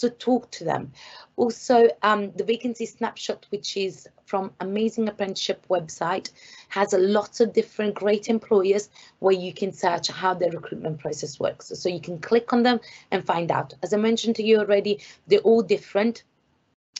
So 0.00 0.08
talk 0.08 0.50
to 0.52 0.64
them. 0.64 0.92
Also, 1.36 1.90
um, 2.02 2.32
the 2.32 2.42
vacancy 2.42 2.86
snapshot, 2.86 3.44
which 3.50 3.76
is 3.76 4.08
from 4.24 4.50
Amazing 4.60 5.10
Apprenticeship 5.10 5.66
website, 5.68 6.30
has 6.70 6.94
a 6.94 6.98
lot 6.98 7.40
of 7.40 7.52
different 7.52 7.96
great 7.96 8.30
employers 8.30 8.88
where 9.18 9.34
you 9.34 9.52
can 9.52 9.74
search 9.74 10.08
how 10.08 10.32
their 10.32 10.52
recruitment 10.52 11.00
process 11.00 11.38
works. 11.38 11.70
So 11.74 11.90
you 11.90 12.00
can 12.00 12.18
click 12.18 12.54
on 12.54 12.62
them 12.62 12.80
and 13.10 13.26
find 13.26 13.50
out. 13.50 13.74
As 13.82 13.92
I 13.92 13.98
mentioned 13.98 14.36
to 14.36 14.42
you 14.42 14.60
already, 14.60 15.00
they're 15.26 15.40
all 15.40 15.60
different 15.60 16.24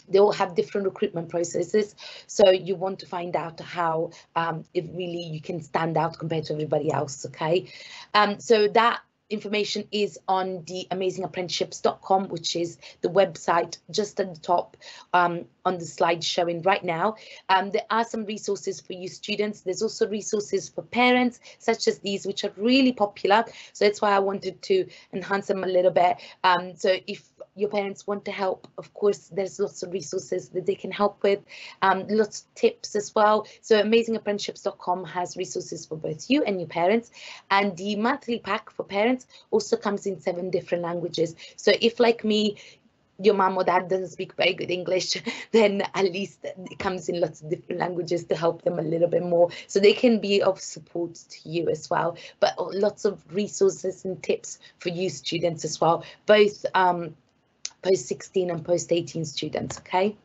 they 0.08 0.18
all 0.18 0.32
have 0.32 0.56
different 0.56 0.86
recruitment 0.86 1.28
processes 1.28 1.94
so 2.26 2.50
you 2.50 2.74
want 2.74 2.98
to 2.98 3.06
find 3.06 3.36
out 3.36 3.60
how 3.60 4.10
um, 4.34 4.64
it 4.74 4.84
really 4.92 5.22
you 5.22 5.40
can 5.40 5.60
stand 5.60 5.96
out 5.96 6.18
compared 6.18 6.42
to 6.42 6.52
everybody 6.52 6.90
else 6.90 7.24
okay 7.26 7.70
um, 8.14 8.40
so 8.40 8.66
that 8.66 9.02
information 9.30 9.86
is 9.92 10.18
on 10.28 10.64
the 10.66 10.86
amazingapprenticeships.com, 10.90 12.28
which 12.28 12.56
is 12.56 12.78
the 13.00 13.08
website 13.08 13.78
just 13.90 14.20
at 14.20 14.34
the 14.34 14.40
top 14.40 14.76
um, 15.12 15.44
on 15.64 15.78
the 15.78 15.86
slide 15.86 16.22
showing 16.22 16.62
right 16.62 16.84
now. 16.84 17.16
Um, 17.48 17.70
there 17.70 17.86
are 17.90 18.04
some 18.04 18.24
resources 18.26 18.80
for 18.80 18.92
you 18.92 19.08
students. 19.08 19.62
There's 19.62 19.82
also 19.82 20.08
resources 20.08 20.68
for 20.68 20.82
parents, 20.82 21.40
such 21.58 21.88
as 21.88 22.00
these, 22.00 22.26
which 22.26 22.44
are 22.44 22.52
really 22.56 22.92
popular. 22.92 23.44
So 23.72 23.84
that's 23.84 24.02
why 24.02 24.12
I 24.12 24.18
wanted 24.18 24.60
to 24.62 24.86
enhance 25.12 25.46
them 25.46 25.64
a 25.64 25.68
little 25.68 25.92
bit. 25.92 26.16
Um, 26.44 26.76
so 26.76 26.96
if 27.06 27.22
your 27.60 27.68
parents 27.68 28.06
want 28.06 28.24
to 28.24 28.32
help, 28.32 28.66
of 28.78 28.92
course, 28.94 29.28
there's 29.28 29.60
lots 29.60 29.82
of 29.82 29.92
resources 29.92 30.48
that 30.50 30.66
they 30.66 30.74
can 30.74 30.90
help 30.90 31.22
with, 31.22 31.40
um, 31.82 32.06
lots 32.08 32.40
of 32.40 32.54
tips 32.54 32.96
as 32.96 33.14
well. 33.14 33.46
So 33.60 33.82
amazingapprenticeships.com 33.82 35.04
has 35.04 35.36
resources 35.36 35.86
for 35.86 35.96
both 35.96 36.30
you 36.30 36.42
and 36.42 36.60
your 36.60 36.68
parents. 36.68 37.10
And 37.50 37.76
the 37.76 37.96
monthly 37.96 38.38
pack 38.38 38.70
for 38.70 38.84
parents 38.84 39.26
also 39.50 39.76
comes 39.76 40.06
in 40.06 40.20
seven 40.20 40.50
different 40.50 40.82
languages. 40.82 41.36
So 41.56 41.72
if 41.80 42.00
like 42.00 42.24
me, 42.24 42.56
your 43.22 43.34
mom 43.34 43.56
or 43.56 43.64
dad 43.64 43.88
doesn't 43.88 44.08
speak 44.08 44.34
very 44.34 44.54
good 44.54 44.70
English, 44.70 45.16
then 45.52 45.82
at 45.94 46.04
least 46.04 46.38
it 46.44 46.78
comes 46.78 47.08
in 47.08 47.20
lots 47.20 47.42
of 47.42 47.50
different 47.50 47.80
languages 47.80 48.24
to 48.24 48.36
help 48.36 48.62
them 48.62 48.78
a 48.78 48.82
little 48.82 49.08
bit 49.08 49.22
more. 49.22 49.50
So 49.66 49.78
they 49.78 49.92
can 49.92 50.20
be 50.20 50.42
of 50.42 50.60
support 50.60 51.14
to 51.14 51.48
you 51.48 51.68
as 51.68 51.90
well. 51.90 52.16
But 52.40 52.54
lots 52.74 53.04
of 53.04 53.22
resources 53.32 54.04
and 54.04 54.22
tips 54.22 54.58
for 54.78 54.88
you 54.88 55.10
students 55.10 55.64
as 55.64 55.80
well, 55.80 56.04
both 56.26 56.64
um, 56.74 57.14
post 57.82 58.06
16 58.06 58.50
and 58.50 58.64
post 58.64 58.92
18 58.92 59.24
students, 59.24 59.78
okay? 59.78 60.16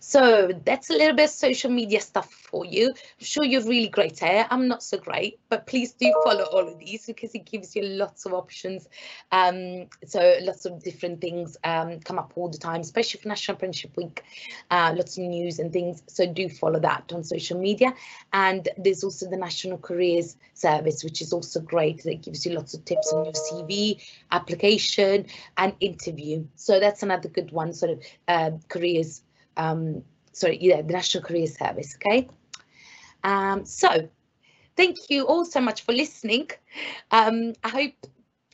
So 0.00 0.50
that's 0.64 0.90
a 0.90 0.94
little 0.94 1.14
bit 1.14 1.24
of 1.24 1.30
social 1.30 1.70
media 1.70 2.00
stuff 2.00 2.32
for 2.32 2.64
you. 2.64 2.88
I'm 2.88 3.24
sure 3.24 3.44
you're 3.44 3.64
really 3.64 3.88
great 3.88 4.18
here. 4.18 4.46
I'm 4.50 4.68
not 4.68 4.82
so 4.82 4.96
great, 4.96 5.38
but 5.48 5.66
please 5.66 5.92
do 5.92 6.12
follow 6.24 6.44
all 6.44 6.66
of 6.66 6.78
these 6.78 7.06
because 7.06 7.34
it 7.34 7.44
gives 7.44 7.76
you 7.76 7.82
lots 7.82 8.24
of 8.24 8.32
options. 8.32 8.88
Um, 9.32 9.86
so 10.06 10.36
lots 10.40 10.64
of 10.64 10.82
different 10.82 11.20
things 11.20 11.56
um, 11.64 12.00
come 12.00 12.18
up 12.18 12.32
all 12.36 12.48
the 12.48 12.58
time, 12.58 12.80
especially 12.80 13.20
for 13.20 13.28
National 13.28 13.56
Apprenticeship 13.56 13.96
Week, 13.96 14.22
uh, 14.70 14.94
lots 14.96 15.18
of 15.18 15.24
news 15.24 15.58
and 15.58 15.72
things. 15.72 16.02
So 16.06 16.26
do 16.26 16.48
follow 16.48 16.80
that 16.80 17.12
on 17.12 17.22
social 17.22 17.60
media. 17.60 17.92
And 18.32 18.68
there's 18.78 19.04
also 19.04 19.28
the 19.28 19.36
National 19.36 19.78
Careers 19.78 20.36
Service, 20.54 21.04
which 21.04 21.20
is 21.20 21.32
also 21.32 21.60
great. 21.60 22.02
That 22.04 22.22
gives 22.22 22.46
you 22.46 22.52
lots 22.52 22.74
of 22.74 22.84
tips 22.84 23.12
on 23.12 23.24
your 23.24 23.34
CV, 23.34 24.00
application 24.30 25.26
and 25.56 25.74
interview. 25.80 26.46
So 26.56 26.80
that's 26.80 27.02
another 27.02 27.28
good 27.28 27.50
one, 27.52 27.72
sort 27.72 27.92
of 27.92 28.02
uh, 28.26 28.50
careers 28.68 29.22
um, 29.58 30.02
sorry, 30.32 30.58
yeah, 30.60 30.82
the 30.82 30.92
National 30.92 31.22
Career 31.22 31.46
Service, 31.46 31.96
okay? 31.96 32.28
Um, 33.24 33.66
so 33.66 34.08
thank 34.76 35.10
you 35.10 35.26
all 35.26 35.44
so 35.44 35.60
much 35.60 35.82
for 35.82 35.92
listening. 35.92 36.48
Um, 37.10 37.52
I 37.64 37.68
hope, 37.68 38.06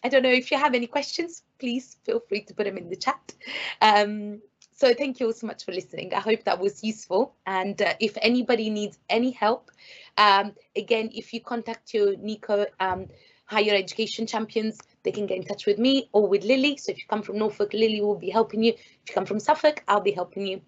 I 0.02 0.08
don't 0.08 0.22
know 0.22 0.30
if 0.30 0.50
you 0.50 0.58
have 0.58 0.74
any 0.74 0.86
questions, 0.86 1.42
please 1.58 1.96
feel 2.04 2.20
free 2.28 2.42
to 2.42 2.54
put 2.54 2.64
them 2.64 2.78
in 2.78 2.88
the 2.88 2.96
chat. 2.96 3.34
Um, 3.80 4.40
so 4.76 4.92
thank 4.92 5.20
you 5.20 5.26
all 5.26 5.32
so 5.32 5.46
much 5.46 5.64
for 5.64 5.72
listening. 5.72 6.12
I 6.12 6.20
hope 6.20 6.44
that 6.44 6.58
was 6.58 6.82
useful. 6.82 7.36
And 7.46 7.80
uh, 7.80 7.94
if 8.00 8.18
anybody 8.20 8.70
needs 8.70 8.98
any 9.08 9.30
help, 9.30 9.70
um, 10.18 10.52
again, 10.74 11.10
if 11.14 11.32
you 11.32 11.40
contact 11.40 11.94
your 11.94 12.16
NEACO 12.16 12.66
um, 12.80 13.06
higher 13.46 13.74
education 13.74 14.26
champions, 14.26 14.78
they 15.04 15.12
can 15.12 15.26
get 15.26 15.36
in 15.36 15.44
touch 15.44 15.66
with 15.66 15.78
me 15.78 16.08
or 16.12 16.26
with 16.26 16.44
Lily. 16.44 16.76
So 16.76 16.92
if 16.92 16.98
you 16.98 17.04
come 17.08 17.22
from 17.22 17.38
Norfolk, 17.38 17.72
Lily 17.72 18.00
will 18.00 18.18
be 18.18 18.30
helping 18.30 18.62
you. 18.64 18.72
If 18.72 19.08
you 19.08 19.14
come 19.14 19.26
from 19.26 19.38
Suffolk, 19.38 19.84
I'll 19.86 20.00
be 20.00 20.12
helping 20.12 20.46
you 20.46 20.60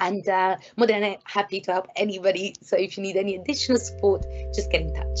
and 0.00 0.28
uh, 0.28 0.56
more 0.76 0.86
than 0.86 1.16
happy 1.24 1.60
to 1.60 1.72
help 1.72 1.88
anybody. 1.96 2.54
So 2.62 2.76
if 2.76 2.96
you 2.96 3.02
need 3.02 3.16
any 3.16 3.36
additional 3.36 3.78
support, 3.78 4.26
just 4.54 4.70
get 4.70 4.82
in 4.82 4.94
touch. 4.94 5.18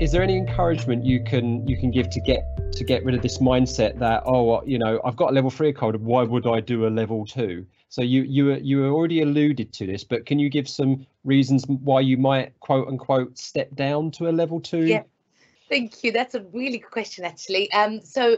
Is 0.00 0.10
there 0.10 0.22
any 0.22 0.36
encouragement 0.36 1.04
you 1.04 1.22
can 1.22 1.66
you 1.68 1.76
can 1.76 1.90
give 1.90 2.10
to 2.10 2.20
get 2.20 2.44
to 2.72 2.84
get 2.84 3.04
rid 3.04 3.14
of 3.14 3.22
this 3.22 3.38
mindset 3.38 3.96
that 4.00 4.24
oh 4.26 4.60
you 4.64 4.76
know 4.76 5.00
I've 5.04 5.14
got 5.14 5.30
a 5.30 5.34
level 5.34 5.50
three 5.50 5.72
code 5.72 5.94
why 5.96 6.24
would 6.24 6.46
I 6.48 6.60
do 6.60 6.86
a 6.86 6.90
level 6.90 7.24
two? 7.24 7.64
So 7.90 8.02
you 8.02 8.22
you 8.22 8.54
you 8.54 8.86
already 8.86 9.22
alluded 9.22 9.72
to 9.74 9.86
this, 9.86 10.02
but 10.02 10.26
can 10.26 10.40
you 10.40 10.50
give 10.50 10.68
some 10.68 11.06
reasons 11.22 11.64
why 11.68 12.00
you 12.00 12.16
might 12.16 12.58
quote 12.58 12.88
unquote 12.88 13.38
step 13.38 13.72
down 13.76 14.10
to 14.12 14.28
a 14.28 14.32
level 14.32 14.60
two? 14.60 14.84
Yeah, 14.84 15.04
thank 15.68 16.02
you. 16.02 16.10
That's 16.10 16.34
a 16.34 16.42
really 16.52 16.78
good 16.78 16.90
question 16.90 17.24
actually. 17.24 17.72
Um, 17.72 18.00
so 18.00 18.36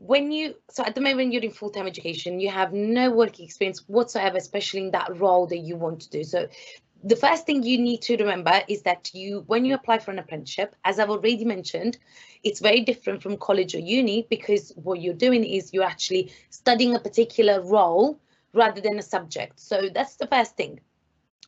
when 0.00 0.32
you 0.32 0.54
so 0.70 0.82
at 0.82 0.94
the 0.94 1.00
moment 1.00 1.30
you're 1.30 1.42
in 1.42 1.50
full-time 1.50 1.86
education 1.86 2.40
you 2.40 2.48
have 2.48 2.72
no 2.72 3.10
work 3.10 3.38
experience 3.38 3.84
whatsoever 3.86 4.38
especially 4.38 4.80
in 4.80 4.90
that 4.90 5.14
role 5.20 5.46
that 5.46 5.58
you 5.58 5.76
want 5.76 6.00
to 6.00 6.10
do. 6.10 6.24
So 6.24 6.48
the 7.04 7.16
first 7.16 7.44
thing 7.46 7.62
you 7.62 7.78
need 7.78 8.00
to 8.02 8.16
remember 8.16 8.62
is 8.66 8.82
that 8.82 9.10
you 9.14 9.44
when 9.46 9.64
you 9.64 9.74
apply 9.74 9.98
for 9.98 10.10
an 10.10 10.18
apprenticeship 10.18 10.74
as 10.84 10.98
i've 10.98 11.10
already 11.10 11.44
mentioned 11.44 11.98
it's 12.42 12.60
very 12.60 12.80
different 12.80 13.22
from 13.22 13.36
college 13.36 13.74
or 13.74 13.78
uni 13.78 14.26
because 14.30 14.72
what 14.76 15.00
you're 15.00 15.14
doing 15.14 15.44
is 15.44 15.72
you're 15.72 15.84
actually 15.84 16.32
studying 16.48 16.94
a 16.94 17.00
particular 17.00 17.60
role 17.60 18.18
rather 18.52 18.80
than 18.80 18.98
a 18.98 19.02
subject. 19.02 19.60
So 19.60 19.88
that's 19.94 20.16
the 20.16 20.26
first 20.26 20.56
thing. 20.56 20.80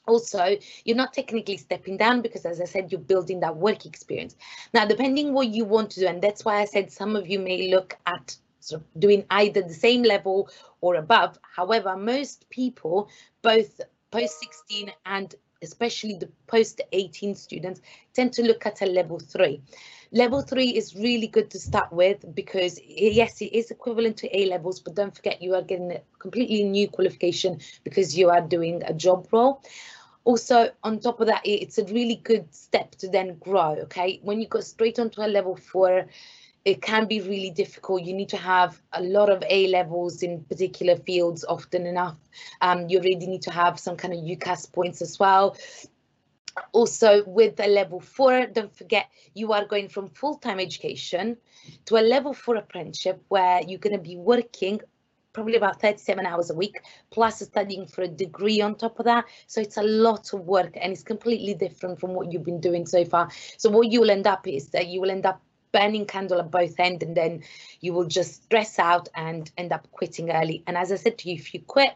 Also 0.06 0.56
you're 0.84 0.96
not 0.96 1.12
technically 1.12 1.56
stepping 1.56 1.96
down 1.96 2.22
because 2.22 2.44
as 2.44 2.60
i 2.60 2.64
said 2.64 2.90
you're 2.90 3.00
building 3.00 3.40
that 3.40 3.56
work 3.56 3.86
experience. 3.86 4.36
Now 4.74 4.84
depending 4.84 5.32
what 5.32 5.48
you 5.48 5.64
want 5.64 5.90
to 5.92 6.00
do 6.00 6.06
and 6.06 6.20
that's 6.20 6.44
why 6.44 6.60
i 6.60 6.64
said 6.64 6.90
some 6.90 7.14
of 7.16 7.28
you 7.28 7.38
may 7.38 7.70
look 7.70 7.96
at 8.06 8.36
sort 8.62 8.83
of 8.83 9.01
doing 9.01 9.25
either 9.31 9.62
the 9.62 9.75
same 9.75 10.03
level 10.03 10.48
or 10.81 10.96
above. 10.96 11.38
However, 11.42 11.96
most 11.96 12.48
people, 12.51 13.09
both 13.42 13.81
post 14.11 14.38
16 14.40 14.92
and 15.07 15.35
especially 15.62 16.16
the 16.16 16.29
post 16.46 16.81
18 16.92 17.35
students, 17.35 17.81
tend 18.14 18.33
to 18.33 18.42
look 18.42 18.66
at 18.66 18.83
a 18.83 18.87
level 18.87 19.18
three. 19.18 19.62
Level 20.11 20.42
three 20.42 20.70
is 20.70 20.94
really 20.94 21.29
good 21.29 21.51
to 21.51 21.59
start 21.59 21.92
with 21.92 22.35
because 22.35 22.79
yes, 22.85 23.40
it 23.40 23.53
is 23.55 23.70
equivalent 23.70 24.16
to 24.18 24.38
A 24.38 24.46
levels, 24.46 24.81
but 24.81 24.94
don't 24.94 25.14
forget 25.14 25.40
you 25.40 25.55
are 25.55 25.62
getting 25.62 25.92
a 25.92 26.01
completely 26.18 26.64
new 26.64 26.88
qualification 26.88 27.61
because 27.85 28.18
you 28.18 28.29
are 28.29 28.40
doing 28.42 28.83
a 28.85 28.92
job 28.92 29.27
role 29.33 29.62
also 30.25 30.70
on 30.85 31.01
top 31.01 31.20
of 31.20 31.27
that 31.27 31.40
it's 31.44 31.79
a 31.79 31.85
really 31.87 32.16
good 32.22 32.53
step 32.55 32.92
to 32.92 33.09
then 33.09 33.37
grow 33.38 33.77
okay 33.83 34.20
when 34.22 34.40
you 34.40 34.46
go 34.46 34.61
straight 34.61 34.98
onto 34.98 35.20
a 35.20 35.27
level 35.27 35.57
four 35.57 36.07
it 36.64 36.81
can 36.81 37.07
be 37.07 37.20
really 37.20 37.51
difficult. 37.51 38.03
You 38.03 38.14
need 38.14 38.29
to 38.31 38.37
have 38.37 38.81
a 38.92 39.03
lot 39.03 39.31
of 39.31 39.42
A 39.48 39.66
levels 39.68 40.22
in 40.22 40.44
particular 40.44 40.96
fields 40.96 41.44
often 41.48 41.87
enough. 41.87 42.16
Um, 42.61 42.88
you 42.88 43.01
really 43.01 43.27
need 43.27 43.42
to 43.42 43.51
have 43.51 43.81
some 43.81 43.96
kind 43.96 44.14
of 44.14 44.20
UCAS 44.20 44.72
points 44.72 45.03
as 45.03 45.18
well. 45.18 45.57
Also, 46.72 47.25
with 47.25 47.57
the 47.57 47.66
level 47.66 47.98
four, 47.98 48.46
don't 48.46 48.77
forget 48.77 49.09
you 49.35 49.53
are 49.53 49.64
going 49.64 49.88
from 49.88 50.09
full-time 50.09 50.61
education 50.61 51.37
to 51.87 51.96
a 51.96 52.03
level 52.03 52.35
four 52.35 52.57
apprenticeship 52.57 53.22
where 53.29 53.62
you're 53.66 53.79
going 53.79 53.96
to 53.96 54.03
be 54.03 54.16
working 54.16 54.81
probably 55.33 55.57
about 55.57 55.81
37 55.81 56.27
hours 56.27 56.51
a 56.51 56.55
week 56.55 56.83
plus 57.11 57.40
studying 57.40 57.87
for 57.87 58.03
a 58.03 58.09
degree 58.09 58.61
on 58.61 58.75
top 58.75 58.98
of 58.98 59.07
that 59.07 59.25
so 59.46 59.62
it's 59.62 59.79
a 59.79 59.83
lot 59.83 60.31
of 60.35 60.40
work 60.40 60.77
and 60.79 60.92
it's 60.92 61.03
completely 61.03 61.55
different 61.55 61.98
from 61.98 62.12
what 62.12 62.31
you've 62.31 62.44
been 62.44 62.61
doing 62.61 62.85
so 62.85 63.03
far 63.03 63.31
so 63.57 63.70
what 63.70 63.90
you 63.90 64.03
will 64.03 64.11
end 64.11 64.27
up 64.27 64.46
is 64.46 64.68
that 64.68 64.88
you 64.88 65.01
will 65.01 65.11
end 65.11 65.25
up 65.25 65.40
burning 65.72 66.06
candle 66.06 66.40
at 66.40 66.50
both 66.50 66.78
ends 66.78 67.02
and 67.02 67.16
then 67.16 67.42
you 67.80 67.92
will 67.92 68.04
just 68.04 68.44
stress 68.44 68.78
out 68.78 69.08
and 69.14 69.50
end 69.56 69.72
up 69.72 69.90
quitting 69.90 70.30
early. 70.30 70.62
And 70.66 70.76
as 70.76 70.92
i 70.92 70.96
said 70.96 71.18
to 71.18 71.30
you 71.30 71.37
if 71.37 71.52
you 71.54 71.61
quit 71.61 71.94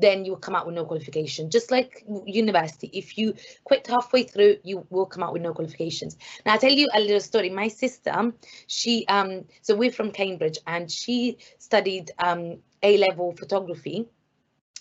then 0.00 0.24
you 0.24 0.32
will 0.32 0.38
come 0.38 0.54
out 0.54 0.64
with 0.64 0.76
no 0.76 0.84
qualification. 0.84 1.50
Just 1.50 1.70
like 1.70 2.04
university 2.24 2.90
if 2.92 3.18
you 3.18 3.34
quit 3.64 3.86
halfway 3.86 4.22
through 4.22 4.56
you 4.64 4.86
will 4.90 5.06
come 5.06 5.22
out 5.22 5.32
with 5.32 5.42
no 5.42 5.52
qualifications. 5.52 6.16
Now 6.44 6.54
i'll 6.54 6.58
tell 6.58 6.72
you 6.72 6.88
a 6.94 7.00
little 7.00 7.20
story. 7.20 7.50
My 7.50 7.68
sister 7.68 8.32
she 8.66 9.06
um 9.08 9.44
so 9.62 9.76
we're 9.76 9.92
from 9.92 10.10
cambridge 10.10 10.58
and 10.66 10.90
she 10.90 11.38
studied 11.58 12.10
um 12.18 12.58
a 12.82 12.96
level 12.98 13.32
photography 13.32 14.06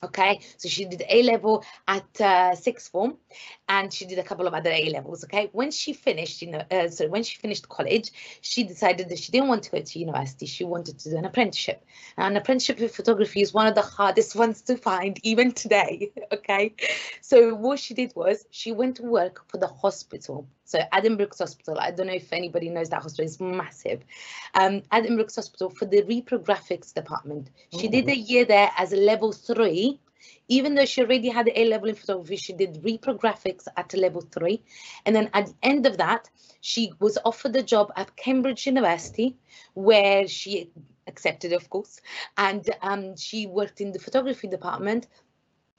okay 0.03 0.39
so 0.57 0.69
she 0.69 0.86
did 0.86 1.03
a 1.10 1.23
level 1.23 1.63
at 1.88 2.21
uh, 2.21 2.55
sixth 2.55 2.91
form 2.91 3.17
and 3.69 3.93
she 3.93 4.05
did 4.05 4.19
a 4.19 4.23
couple 4.23 4.47
of 4.47 4.53
other 4.53 4.71
a 4.71 4.89
levels 4.89 5.23
okay? 5.23 5.49
When 5.51 5.71
she 5.71 5.93
finished 5.93 6.41
you 6.41 6.51
know 6.51 6.63
uh, 6.71 6.89
so 6.89 7.07
when 7.07 7.23
she 7.23 7.38
finished 7.38 7.67
college 7.69 8.12
she 8.41 8.63
decided 8.63 9.10
that 9.10 9.19
she 9.19 9.31
didn't 9.31 9.47
want 9.47 9.63
to 9.63 9.71
go 9.71 9.81
to 9.81 9.99
university. 9.99 10.45
She 10.45 10.63
wanted 10.63 10.99
to 10.99 11.10
do 11.10 11.17
an 11.17 11.25
apprenticeship. 11.25 11.83
Now 12.17 12.27
an 12.27 12.38
apprenticeship 12.38 12.79
in 12.79 12.89
photography 12.89 13.41
is 13.41 13.53
one 13.53 13.67
of 13.67 13.75
the 13.75 13.81
hardest 13.81 14.36
ones 14.43 14.62
to 14.63 14.77
find 14.77 15.19
even 15.23 15.51
today 15.51 16.12
okay? 16.33 16.73
So 17.21 17.53
what 17.55 17.79
she 17.79 17.93
did 17.93 18.13
was 18.15 18.45
she 18.51 18.71
went 18.71 18.97
to 18.97 19.03
work 19.03 19.43
for 19.49 19.57
the 19.57 19.67
hospital 19.67 20.47
so 20.67 20.80
Addenbrooke's 20.91 21.39
Hospital, 21.39 21.80
I 21.80 21.91
don't 21.91 22.08
know 22.08 22.13
if 22.13 22.34
anybody 22.34 22.67
knows 22.67 22.89
that 22.89 23.01
hospital, 23.01 23.23
it's 23.23 23.39
massive. 23.39 24.03
Um, 24.53 24.82
Addenbrooke's 24.91 25.38
Hospital 25.38 25.69
for 25.69 25.86
the 25.86 26.01
reprographics 26.03 26.93
department. 26.93 27.51
She 27.80 27.88
did 27.88 28.10
a 28.10 28.15
year 28.15 28.43
there 28.43 28.69
as 28.77 28.91
a 28.91 28.97
level 28.97 29.32
three. 29.32 30.01
Even 30.49 30.75
though 30.75 30.84
she 30.84 31.01
already 31.01 31.30
had 31.30 31.45
the 31.45 31.58
A 31.58 31.65
level 31.65 31.88
in 31.88 31.95
photography, 31.95 32.36
she 32.36 32.51
did 32.51 32.84
reprographics 32.84 33.67
at 33.77 33.93
level 33.93 34.19
three. 34.19 34.62
And 35.06 35.15
then 35.15 35.30
at 35.34 35.47
the 35.47 35.56
end 35.63 35.86
of 35.86 35.97
that, 35.97 36.30
she 36.60 36.91
was 36.99 37.17
offered 37.23 37.56
a 37.56 37.63
job 37.63 37.93
at 37.95 38.17
Cambridge 38.17 38.65
University, 38.65 39.38
where 39.73 40.27
she 40.27 40.69
accepted, 41.08 41.53
of 41.53 41.69
course, 41.69 42.01
and 42.38 42.69
um, 42.82 43.15
she 43.15 43.47
worked 43.47 43.80
in 43.80 43.93
the 43.93 43.99
photography 43.99 44.49
department 44.49 45.08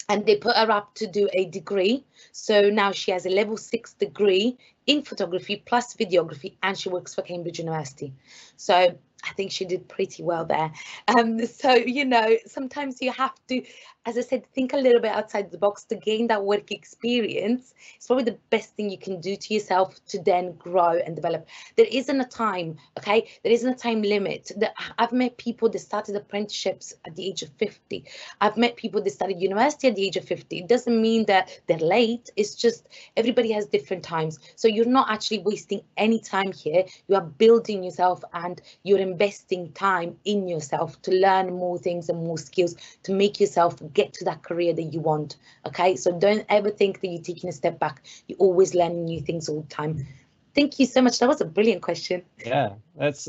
and 0.09 0.25
they 0.25 0.37
put 0.37 0.57
her 0.57 0.71
up 0.71 0.95
to 0.95 1.07
do 1.07 1.29
a 1.33 1.45
degree. 1.47 2.05
So 2.33 2.71
now 2.71 2.93
she 2.93 3.11
has 3.11 3.27
a 3.27 3.31
level 3.31 3.57
six 3.57 3.93
degree 3.93 4.57
in 4.87 5.03
photography 5.03 5.63
plus 5.65 5.95
videography 5.95 6.57
and 6.63 6.79
she 6.79 6.89
works 6.89 7.15
for 7.15 7.23
Cambridge 7.23 7.59
University. 7.59 8.15
So 8.57 8.97
I 9.25 9.33
think 9.33 9.51
she 9.51 9.65
did 9.65 9.89
pretty 9.89 10.23
well 10.23 10.45
there. 10.45 10.73
Um, 11.09 11.45
so, 11.47 11.75
you 11.75 12.05
know, 12.05 12.37
sometimes 12.47 13.01
you 13.01 13.13
have 13.13 13.35
to, 13.49 13.63
as 14.07 14.17
I 14.17 14.23
said, 14.23 14.47
think 14.53 14.73
a 14.73 14.77
little 14.77 15.01
bit 15.01 15.13
outside 15.13 15.51
the 15.51 15.59
box 15.59 15.85
to 15.85 15.97
gain 15.97 16.29
that 16.29 16.45
work 16.45 16.71
experience. 16.71 17.75
It's 17.97 18.07
probably 18.07 18.25
the 18.25 18.39
best 18.51 18.75
thing 18.75 18.91
you 18.91 18.99
can 18.99 19.21
do 19.21 19.37
to 19.37 19.55
yourself 19.55 20.05
to 20.07 20.23
then 20.23 20.53
grow 20.53 20.99
and 21.05 21.17
develop. 21.17 21.47
There 21.77 21.87
isn't 21.91 22.21
a 22.21 22.25
time, 22.25 22.79
okay? 22.99 23.29
There 23.43 23.53
isn't 23.53 23.69
a 23.69 23.77
time 23.77 24.03
limit. 24.03 24.53
I've 24.99 25.13
met 25.13 25.37
people 25.37 25.69
that 25.71 25.81
started 25.81 26.17
apprenticeships 26.17 26.95
at 27.07 27.17
the 27.17 27.27
age 27.27 27.43
of 27.43 27.51
50. 27.59 28.05
I've 28.41 28.57
met 28.57 28.77
people 28.77 29.03
that 29.03 29.11
started 29.11 29.41
university 29.41 29.89
at 29.89 29.97
the 29.97 30.07
age 30.07 30.17
of 30.17 30.25
50. 30.25 30.59
It 30.59 30.69
doesn't 30.69 31.01
mean 31.01 31.27
that 31.27 31.61
they're 31.67 31.79
late. 31.79 32.31
It's 32.37 32.55
just 32.55 32.89
everybody 33.17 33.53
has 33.53 33.67
different 33.67 34.05
times. 34.05 34.39
So 34.57 34.69
you're 34.69 34.87
not 34.87 35.11
actually 35.11 35.41
wasting 35.41 35.83
any 35.97 36.21
time 36.21 36.53
here. 36.53 36.85
You 37.09 37.17
are 37.17 37.23
building 37.23 37.83
yourself 37.83 38.23
and 38.33 38.61
you're 38.83 39.08
investing 39.11 39.73
time 39.73 40.17
in 40.25 40.49
yourself 40.49 41.01
to 41.03 41.11
learn 41.11 41.53
more 41.53 41.79
things 41.79 42.09
and 42.09 42.19
more 42.19 42.39
skills 42.39 42.75
to 43.03 43.13
make 43.13 43.41
yourself 43.41 43.77
get 43.93 44.13
to 44.15 44.25
that 44.25 44.43
career 44.43 44.73
that 44.73 44.83
you 44.95 45.01
want. 45.01 45.37
Okay, 45.67 45.97
so 45.97 46.19
don't 46.19 46.45
ever 46.49 46.71
think 46.71 47.01
that 47.01 47.09
you're 47.09 47.23
taking 47.23 47.49
a 47.49 47.53
step 47.53 47.79
back. 47.79 48.03
You're 48.27 48.39
always 48.39 48.75
learning 48.75 49.05
new 49.05 49.21
things 49.21 49.49
all 49.49 49.63
the 49.63 49.69
time. 49.69 50.07
Thank 50.55 50.79
you 50.79 50.87
so 50.87 51.03
much. 51.03 51.19
That 51.19 51.29
was 51.29 51.41
a 51.41 51.45
brilliant 51.45 51.83
question. 51.83 52.23
Yeah, 52.45 52.75
that's 52.97 53.29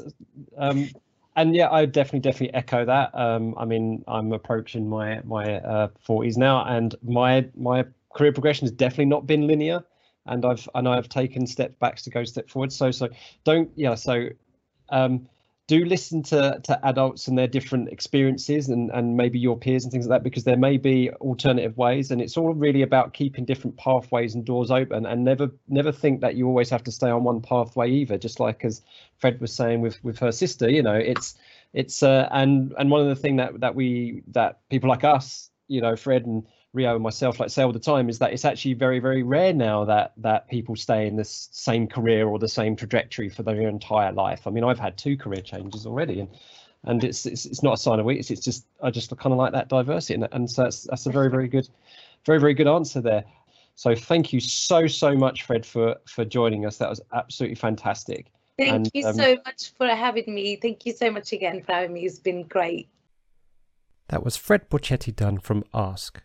um, 0.57 0.89
and 1.35 1.55
yeah, 1.55 1.69
I 1.69 1.85
definitely 1.85 2.19
definitely 2.19 2.53
echo 2.53 2.85
that. 2.85 3.11
Um, 3.13 3.55
I 3.57 3.65
mean, 3.65 4.03
I'm 4.07 4.31
approaching 4.33 4.89
my 4.89 5.21
my 5.23 5.55
uh, 5.59 5.87
40s 6.07 6.37
now, 6.37 6.65
and 6.65 6.95
my 7.03 7.47
my 7.55 7.85
career 8.13 8.33
progression 8.33 8.65
has 8.65 8.71
definitely 8.71 9.05
not 9.05 9.27
been 9.27 9.45
linear 9.45 9.83
and 10.29 10.45
I've 10.45 10.69
and 10.75 10.87
I've 10.87 11.09
taken 11.09 11.45
step 11.45 11.77
backs 11.79 12.03
to 12.03 12.09
go 12.09 12.23
step 12.23 12.49
forward. 12.49 12.71
So 12.71 12.91
so 12.91 13.09
don't 13.43 13.69
yeah. 13.75 13.95
So 13.95 14.29
um, 14.89 15.27
do 15.69 15.85
listen 15.85 16.23
to 16.23 16.59
to 16.63 16.85
adults 16.87 17.27
and 17.27 17.37
their 17.37 17.47
different 17.47 17.89
experiences 17.89 18.69
and 18.69 18.89
and 18.89 19.15
maybe 19.15 19.37
your 19.37 19.55
peers 19.55 19.83
and 19.83 19.91
things 19.91 20.07
like 20.07 20.17
that 20.17 20.23
because 20.23 20.43
there 20.43 20.57
may 20.57 20.77
be 20.77 21.11
alternative 21.21 21.77
ways 21.77 22.09
and 22.09 22.19
it's 22.19 22.37
all 22.37 22.55
really 22.55 22.81
about 22.81 23.13
keeping 23.13 23.45
different 23.45 23.77
pathways 23.77 24.33
and 24.33 24.45
doors 24.45 24.71
open 24.71 25.05
and 25.05 25.23
never 25.23 25.47
never 25.67 25.91
think 25.91 26.21
that 26.21 26.35
you 26.35 26.47
always 26.47 26.71
have 26.71 26.83
to 26.83 26.91
stay 26.91 27.09
on 27.09 27.23
one 27.23 27.39
pathway 27.39 27.87
either 27.87 28.17
just 28.17 28.39
like 28.39 28.65
as 28.65 28.81
fred 29.19 29.39
was 29.39 29.53
saying 29.53 29.79
with 29.79 30.03
with 30.03 30.17
her 30.17 30.31
sister 30.31 30.67
you 30.67 30.81
know 30.81 30.95
it's 30.95 31.35
it's 31.73 32.01
uh 32.01 32.27
and 32.31 32.73
and 32.79 32.89
one 32.89 33.01
of 33.01 33.07
the 33.07 33.15
thing 33.15 33.35
that 33.35 33.59
that 33.59 33.75
we 33.75 34.23
that 34.27 34.67
people 34.69 34.89
like 34.89 35.03
us 35.03 35.51
you 35.67 35.79
know 35.79 35.95
fred 35.95 36.25
and 36.25 36.47
Rio 36.73 36.93
and 36.93 37.03
myself 37.03 37.39
like 37.39 37.49
say 37.49 37.63
all 37.63 37.71
the 37.71 37.79
time 37.79 38.09
is 38.09 38.19
that 38.19 38.31
it's 38.31 38.45
actually 38.45 38.75
very 38.75 38.99
very 38.99 39.23
rare 39.23 39.53
now 39.53 39.85
that 39.85 40.13
that 40.17 40.47
people 40.49 40.75
stay 40.75 41.07
in 41.07 41.15
this 41.15 41.49
same 41.51 41.87
career 41.87 42.27
or 42.27 42.37
the 42.37 42.47
same 42.47 42.75
trajectory 42.75 43.27
for 43.27 43.41
their 43.41 43.67
entire 43.67 44.11
life. 44.11 44.45
I 44.45 44.51
mean, 44.51 44.63
I've 44.63 44.79
had 44.79 44.97
two 44.97 45.17
career 45.17 45.41
changes 45.41 45.87
already, 45.87 46.19
and 46.19 46.29
and 46.83 47.03
it's 47.03 47.25
it's, 47.25 47.45
it's 47.45 47.63
not 47.63 47.73
a 47.73 47.77
sign 47.77 47.99
of 47.99 48.05
weakness. 48.05 48.29
It's 48.29 48.43
just 48.43 48.65
I 48.83 48.91
just 48.91 49.15
kind 49.17 49.33
of 49.33 49.39
like 49.39 49.51
that 49.53 49.67
diversity, 49.67 50.13
and, 50.13 50.27
and 50.31 50.49
so 50.49 50.63
that's 50.63 50.83
that's 50.83 51.05
a 51.07 51.11
very 51.11 51.29
very 51.29 51.47
good, 51.47 51.67
very 52.25 52.39
very 52.39 52.53
good 52.53 52.67
answer 52.67 53.01
there. 53.01 53.23
So 53.75 53.95
thank 53.95 54.31
you 54.31 54.39
so 54.39 54.85
so 54.85 55.15
much, 55.15 55.43
Fred, 55.43 55.65
for 55.65 55.95
for 56.05 56.23
joining 56.23 56.67
us. 56.67 56.77
That 56.77 56.89
was 56.89 57.01
absolutely 57.13 57.55
fantastic. 57.55 58.31
Thank 58.59 58.73
and, 58.73 58.91
you 58.93 59.07
um, 59.07 59.15
so 59.15 59.37
much 59.45 59.73
for 59.77 59.87
having 59.87 60.33
me. 60.33 60.57
Thank 60.57 60.85
you 60.85 60.93
so 60.93 61.09
much 61.09 61.31
again 61.31 61.63
for 61.63 61.71
having 61.71 61.93
me. 61.93 62.05
It's 62.05 62.19
been 62.19 62.43
great. 62.43 62.89
That 64.09 64.23
was 64.23 64.35
Fred 64.35 64.69
Borchetti 64.69 65.15
Dunn 65.15 65.39
from 65.39 65.63
Ask. 65.73 66.21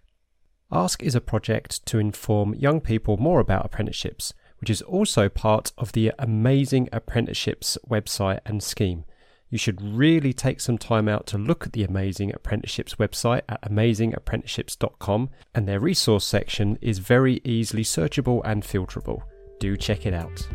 Ask 0.72 1.03
is 1.03 1.14
a 1.14 1.20
project 1.20 1.85
to 1.87 1.98
inform 1.98 2.55
young 2.55 2.81
people 2.81 3.16
more 3.16 3.40
about 3.40 3.66
apprenticeships, 3.66 4.33
which 4.59 4.70
is 4.70 4.83
also 4.83 5.29
part 5.29 5.72
of 5.77 5.92
the 5.92 6.12
Amazing 6.18 6.88
Apprenticeships 6.92 7.77
website 7.88 8.40
and 8.46 8.62
scheme. 8.62 9.05
You 9.50 9.59
should 9.59 9.83
really 9.83 10.33
take 10.33 10.61
some 10.61 10.79
time 10.79 11.07
out 11.07 11.27
to 11.29 11.38
look 11.38 11.66
at 11.66 11.74
the 11.74 11.85
Amazing 11.85 12.35
Apprenticeships 12.35 12.94
website 12.94 13.42
at 13.48 13.62
amazingapprenticeships.com, 13.62 15.31
and 15.55 15.68
their 15.68 15.81
resource 15.81 16.27
section 16.27 16.79
is 16.81 16.98
very 16.98 17.40
easily 17.44 17.85
searchable 17.85 18.40
and 18.44 18.62
filterable. 18.62 19.22
Do 19.61 19.77
check 19.77 20.07
it 20.07 20.14
out. 20.14 20.48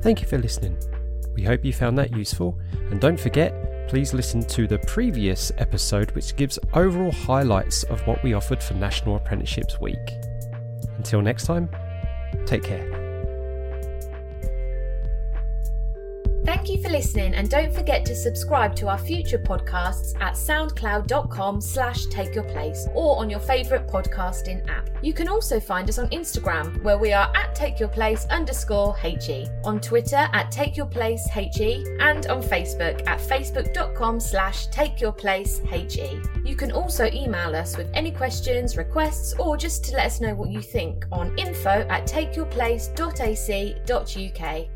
Thank 0.00 0.22
you 0.22 0.28
for 0.28 0.38
listening. 0.38 0.78
We 1.34 1.42
hope 1.42 1.64
you 1.64 1.72
found 1.72 1.98
that 1.98 2.16
useful, 2.16 2.58
and 2.90 3.00
don't 3.00 3.20
forget 3.20 3.52
please 3.88 4.12
listen 4.12 4.42
to 4.42 4.66
the 4.66 4.78
previous 4.80 5.52
episode, 5.58 6.10
which 6.12 6.36
gives 6.36 6.58
overall 6.74 7.12
highlights 7.12 7.82
of 7.84 8.06
what 8.06 8.22
we 8.22 8.34
offered 8.34 8.62
for 8.62 8.74
National 8.74 9.16
Apprenticeships 9.16 9.80
Week. 9.80 10.12
Until 10.96 11.22
next 11.22 11.46
time, 11.46 11.68
take 12.46 12.62
care. 12.62 13.05
Thank 16.46 16.68
you 16.68 16.80
for 16.80 16.90
listening 16.90 17.34
and 17.34 17.50
don't 17.50 17.74
forget 17.74 18.04
to 18.04 18.14
subscribe 18.14 18.76
to 18.76 18.86
our 18.86 18.98
future 18.98 19.36
podcasts 19.36 20.14
at 20.20 20.34
soundcloud.com 20.34 21.60
slash 21.60 22.06
takeyourplace 22.06 22.86
or 22.94 23.18
on 23.18 23.28
your 23.28 23.40
favourite 23.40 23.88
podcasting 23.88 24.64
app. 24.68 24.88
You 25.02 25.12
can 25.12 25.26
also 25.26 25.58
find 25.58 25.88
us 25.88 25.98
on 25.98 26.08
Instagram 26.10 26.80
where 26.84 26.98
we 26.98 27.12
are 27.12 27.32
at 27.34 27.56
takeyourplace 27.56 28.30
underscore 28.30 28.96
HE, 28.98 29.48
on 29.64 29.80
Twitter 29.80 30.28
at 30.32 30.52
takeyourplacehe 30.52 31.84
and 31.98 32.28
on 32.28 32.40
Facebook 32.40 33.04
at 33.08 33.18
facebook.com 33.18 34.20
slash 34.20 34.68
takeyourplacehe. 34.68 36.46
You 36.46 36.54
can 36.54 36.70
also 36.70 37.10
email 37.10 37.56
us 37.56 37.76
with 37.76 37.90
any 37.92 38.12
questions, 38.12 38.76
requests 38.76 39.34
or 39.40 39.56
just 39.56 39.82
to 39.86 39.96
let 39.96 40.06
us 40.06 40.20
know 40.20 40.36
what 40.36 40.50
you 40.50 40.62
think 40.62 41.06
on 41.10 41.36
info 41.36 41.84
at 41.90 42.06
takeyourplace.ac.uk. 42.06 44.75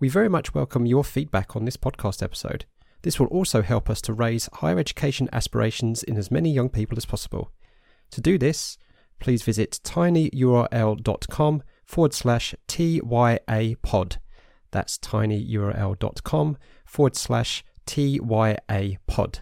We 0.00 0.08
very 0.08 0.30
much 0.30 0.54
welcome 0.54 0.86
your 0.86 1.04
feedback 1.04 1.54
on 1.54 1.66
this 1.66 1.76
podcast 1.76 2.22
episode. 2.22 2.64
This 3.02 3.20
will 3.20 3.26
also 3.26 3.60
help 3.60 3.90
us 3.90 4.00
to 4.02 4.14
raise 4.14 4.48
higher 4.54 4.78
education 4.78 5.28
aspirations 5.30 6.02
in 6.02 6.16
as 6.16 6.30
many 6.30 6.50
young 6.50 6.70
people 6.70 6.96
as 6.96 7.04
possible. 7.04 7.52
To 8.12 8.22
do 8.22 8.38
this, 8.38 8.78
please 9.18 9.42
visit 9.42 9.78
tinyurl.com 9.84 11.62
forward 11.84 12.14
slash 12.14 12.54
TYA 12.66 13.76
pod. 13.82 14.16
That's 14.70 14.96
tinyurl.com 14.96 16.56
forward 16.86 17.16
slash 17.16 17.62
TYA 17.86 18.96
pod. 19.06 19.40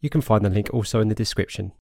You 0.00 0.10
can 0.10 0.20
find 0.20 0.44
the 0.44 0.50
link 0.50 0.70
also 0.72 1.00
in 1.00 1.08
the 1.08 1.14
description. 1.16 1.72